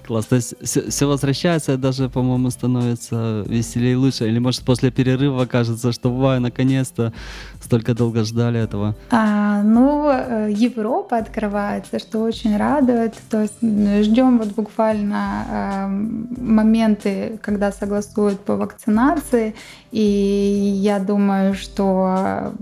Класс. 0.06 0.26
То 0.26 0.36
есть 0.36 0.54
все, 0.62 0.88
все 0.90 1.06
возвращается, 1.06 1.76
даже, 1.76 2.08
по-моему, 2.08 2.50
становится 2.50 3.44
веселее 3.46 3.92
и 3.92 3.96
лучше. 3.96 4.28
Или, 4.28 4.38
может, 4.38 4.62
после 4.62 4.90
перерыва 4.90 5.46
кажется, 5.46 5.92
что, 5.92 6.10
вау, 6.10 6.40
наконец-то, 6.40 7.12
столько 7.60 7.94
долго 7.94 8.24
ждали 8.24 8.60
этого. 8.60 8.94
А, 9.10 9.62
ну, 9.62 10.08
э, 10.08 10.52
Европа 10.52 11.18
открывается, 11.18 11.98
что 11.98 12.22
очень 12.22 12.56
радует. 12.56 13.14
То 13.30 13.42
есть 13.42 13.60
ждем 14.04 14.38
вот 14.38 14.48
буквально 14.54 15.44
э, 15.50 15.86
моменты, 16.40 17.38
когда 17.42 17.72
согласуют 17.72 18.40
по 18.40 18.56
вакцинации. 18.56 19.54
И 19.90 20.00
я 20.00 20.98
думаю, 21.00 21.54
что 21.54 22.52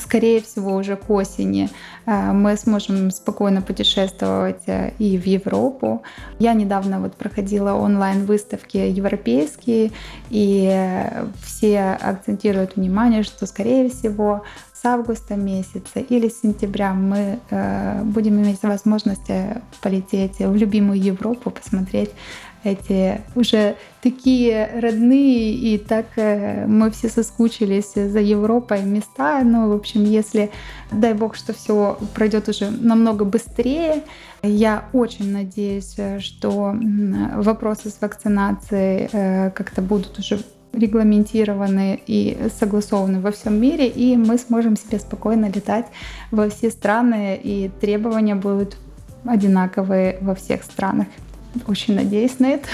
скорее 0.00 0.40
всего, 0.40 0.74
уже 0.74 0.96
к 0.96 1.10
осени 1.10 1.70
э, 2.06 2.32
мы 2.32 2.56
сможем 2.56 3.10
спокойно 3.10 3.62
путешествовать 3.62 4.62
э, 4.66 4.92
и 4.98 5.16
в 5.18 5.26
Европу. 5.26 6.02
Я 6.38 6.54
недавно 6.54 7.00
вот 7.00 7.14
проходила 7.14 7.72
онлайн-выставки 7.72 8.76
европейские, 8.76 9.92
и 10.30 10.68
э, 10.70 11.26
все 11.42 11.80
акцентируют 11.80 12.76
внимание, 12.76 13.22
что, 13.22 13.46
скорее 13.46 13.88
всего, 13.88 14.42
с 14.74 14.84
августа 14.84 15.34
месяца 15.34 15.98
или 15.98 16.28
с 16.28 16.40
сентября 16.40 16.94
мы 16.94 17.40
будем 18.04 18.40
иметь 18.40 18.62
возможность 18.62 19.28
полететь 19.82 20.38
в 20.38 20.54
любимую 20.54 21.02
Европу, 21.02 21.50
посмотреть 21.50 22.10
эти 22.64 23.20
уже 23.34 23.76
такие 24.02 24.70
родные, 24.80 25.52
и 25.52 25.78
так 25.78 26.06
э, 26.16 26.66
мы 26.66 26.90
все 26.90 27.08
соскучились 27.08 27.94
за 27.94 28.20
Европой 28.20 28.82
места. 28.82 29.42
Ну, 29.44 29.68
в 29.68 29.72
общем, 29.72 30.04
если, 30.04 30.50
дай 30.90 31.14
бог, 31.14 31.36
что 31.36 31.52
все 31.52 31.98
пройдет 32.14 32.48
уже 32.48 32.70
намного 32.70 33.24
быстрее, 33.24 34.02
я 34.42 34.84
очень 34.92 35.32
надеюсь, 35.32 35.96
что 36.20 36.76
вопросы 37.34 37.90
с 37.90 38.00
вакцинацией 38.00 39.08
э, 39.12 39.50
как-то 39.50 39.82
будут 39.82 40.18
уже 40.18 40.38
регламентированы 40.72 42.00
и 42.06 42.48
согласованы 42.58 43.20
во 43.20 43.30
всем 43.30 43.60
мире, 43.60 43.88
и 43.88 44.16
мы 44.16 44.38
сможем 44.38 44.76
себе 44.76 44.98
спокойно 44.98 45.46
летать 45.46 45.86
во 46.30 46.48
все 46.48 46.70
страны, 46.70 47.40
и 47.42 47.70
требования 47.80 48.34
будут 48.34 48.76
одинаковые 49.24 50.18
во 50.20 50.34
всех 50.34 50.62
странах. 50.62 51.06
Очень 51.66 51.94
надеюсь 51.94 52.38
на 52.38 52.46
это. 52.46 52.68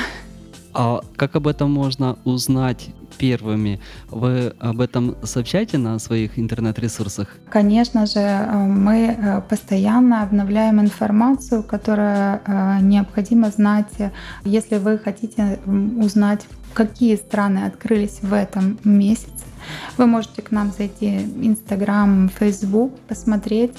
А 0.73 1.01
как 1.17 1.37
об 1.37 1.47
этом 1.47 1.71
можно 1.73 2.19
узнать 2.25 2.89
первыми? 3.17 3.81
Вы 4.11 4.53
об 4.59 4.81
этом 4.81 5.17
сообщаете 5.23 5.79
на 5.79 5.99
своих 5.99 6.39
интернет-ресурсах? 6.39 7.29
Конечно 7.49 8.07
же, 8.07 8.19
э, 8.19 8.67
мы 8.67 9.17
э, 9.17 9.41
постоянно 9.49 10.23
обновляем 10.23 10.81
информацию, 10.81 11.63
которая 11.63 12.41
э, 12.45 12.79
необходимо 12.83 13.51
знать, 13.51 14.13
если 14.45 14.79
вы 14.79 14.99
хотите 14.99 15.61
узнать, 15.67 16.41
какие 16.75 17.17
страны 17.17 17.65
открылись 17.67 18.19
в 18.21 18.33
этом 18.33 18.79
месяце. 18.85 19.31
Вы 19.97 20.07
можете 20.07 20.43
к 20.43 20.51
нам 20.51 20.73
зайти 20.77 21.19
в 21.19 21.47
Инстаграм, 21.47 22.29
Фейсбук, 22.29 22.99
посмотреть. 23.09 23.73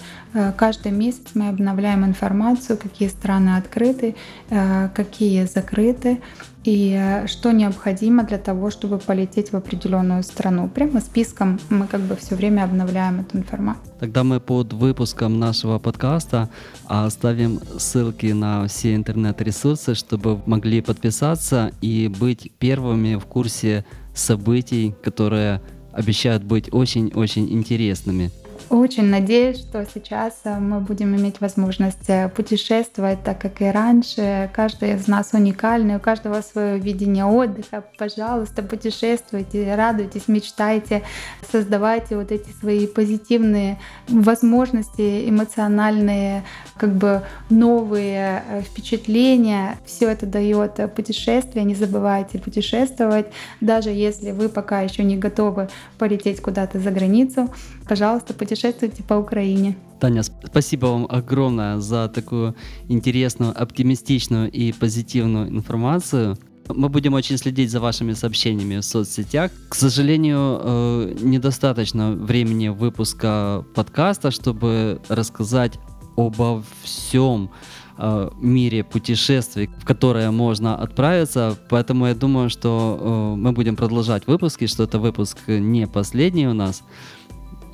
Каждый 0.58 0.92
месяц 0.92 1.28
мы 1.36 1.50
обновляем 1.50 2.04
информацию, 2.04 2.78
какие 2.78 3.08
страны 3.08 3.58
открыты, 3.58 4.16
какие 4.50 5.46
закрыты 5.46 6.22
и 6.66 6.96
э, 6.98 7.28
что 7.28 7.52
необходимо 7.52 8.24
для 8.24 8.38
того, 8.38 8.72
чтобы 8.72 8.98
полететь 8.98 9.52
в 9.52 9.56
определенную 9.56 10.24
страну. 10.24 10.68
Прямо 10.68 11.00
списком 11.00 11.60
мы 11.70 11.88
как 11.88 12.02
бы 12.02 12.16
все 12.16 12.36
время 12.36 12.64
обновляем 12.64 13.22
эту 13.22 13.38
информацию. 13.38 13.94
Тогда 14.00 14.24
мы 14.24 14.40
под 14.40 14.74
выпуском 14.74 15.40
нашего 15.40 15.80
подкаста 15.80 16.50
оставим 16.88 17.60
ссылки 17.78 18.28
на 18.28 18.68
все 18.68 18.96
интернет-ресурсы, 18.96 19.94
чтобы 19.96 20.42
могли 20.46 20.82
подписаться 20.82 21.72
и 21.82 22.08
быть 22.08 22.52
первыми 22.58 23.16
в 23.16 23.26
курсе 23.26 23.86
событий, 24.16 24.96
которые 25.04 25.62
обещают 25.94 26.44
быть 26.44 26.74
очень-очень 26.74 27.52
интересными. 27.52 28.32
Очень 28.70 29.06
надеюсь, 29.06 29.60
что 29.60 29.86
сейчас 29.94 30.40
э, 30.44 30.58
мы 30.58 30.80
будем 30.80 31.16
иметь 31.16 31.40
возможность 31.40 32.10
э, 32.10 32.30
путешествовать, 32.30 33.24
так 33.24 33.40
как 33.40 33.62
и 33.62 33.66
раньше. 33.66 34.50
Каждый 34.54 34.96
из 34.96 35.08
нас 35.08 35.34
уникальный, 35.34 35.98
у 35.98 36.00
каждого 36.00 36.42
свое 36.42 36.80
видение 36.80 37.26
отдыха. 37.26 37.84
Пожалуйста, 38.00 38.64
путешествуйте, 38.64 39.76
радуйтесь, 39.76 40.28
мечтайте, 40.28 41.04
создавайте 41.52 42.18
вот 42.18 42.32
эти 42.32 42.50
свои 42.60 42.88
позитивные 42.88 43.80
возможности, 44.08 45.30
эмоциональные, 45.30 46.44
как 46.76 46.96
бы 46.96 47.22
новые 47.52 48.44
э, 48.50 48.62
впечатления. 48.62 49.78
Все 49.86 50.10
это 50.10 50.26
дает 50.26 50.80
путешествие. 50.96 51.66
Не 51.66 51.76
забывайте 51.76 52.40
путешествовать, 52.40 53.28
даже 53.62 53.92
если 53.92 54.32
вы 54.32 54.50
пока 54.50 54.82
еще 54.82 55.04
не 55.04 55.18
готовы 55.18 55.70
полететь 56.00 56.42
куда-то 56.42 56.80
за 56.80 56.90
границу. 56.90 57.54
Пожалуйста, 57.88 58.34
путешествуйте 58.34 58.55
путешествуйте 58.56 59.04
по 59.04 59.16
Украине. 59.16 59.76
Таня, 60.00 60.24
спасибо 60.24 60.88
вам 60.88 61.08
огромное 61.10 61.80
за 61.80 62.08
такую 62.08 62.56
интересную, 62.88 63.54
оптимистичную 63.62 64.50
и 64.50 64.72
позитивную 64.72 65.50
информацию. 65.50 66.38
Мы 66.70 66.90
будем 66.90 67.14
очень 67.14 67.38
следить 67.38 67.70
за 67.70 67.80
вашими 67.80 68.14
сообщениями 68.14 68.78
в 68.78 68.84
соцсетях. 68.84 69.52
К 69.70 69.76
сожалению, 69.76 70.60
э, 70.64 71.16
недостаточно 71.22 72.12
времени 72.12 72.70
выпуска 72.70 73.66
подкаста, 73.76 74.32
чтобы 74.32 75.00
рассказать 75.10 75.74
обо 76.18 76.64
всем 76.84 77.50
э, 77.98 78.30
мире 78.42 78.84
путешествий, 78.84 79.70
в 79.80 79.86
которое 79.86 80.32
можно 80.32 80.76
отправиться. 80.78 81.56
Поэтому 81.70 82.08
я 82.08 82.16
думаю, 82.16 82.50
что 82.50 82.98
э, 83.00 83.36
мы 83.38 83.52
будем 83.52 83.76
продолжать 83.76 84.28
выпуски, 84.28 84.66
что 84.68 84.84
это 84.84 84.98
выпуск 84.98 85.38
не 85.48 85.88
последний 85.88 86.48
у 86.48 86.54
нас. 86.54 86.84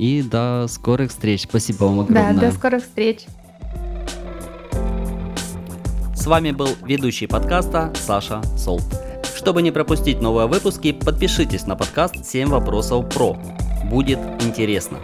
И 0.01 0.23
до 0.23 0.65
скорых 0.67 1.11
встреч. 1.11 1.43
Спасибо 1.43 1.83
вам 1.83 1.99
огромное. 1.99 2.33
Да, 2.33 2.49
до 2.49 2.51
скорых 2.51 2.81
встреч. 2.81 3.27
С 6.15 6.25
вами 6.25 6.49
был 6.49 6.69
ведущий 6.83 7.27
подкаста 7.27 7.93
Саша 7.95 8.41
Солт. 8.57 8.81
Чтобы 9.35 9.61
не 9.61 9.69
пропустить 9.69 10.19
новые 10.19 10.47
выпуски, 10.47 10.91
подпишитесь 10.91 11.67
на 11.67 11.75
подкаст 11.75 12.15
«7 12.15 12.47
вопросов 12.47 13.13
про». 13.13 13.37
Будет 13.91 14.17
интересно. 14.43 14.97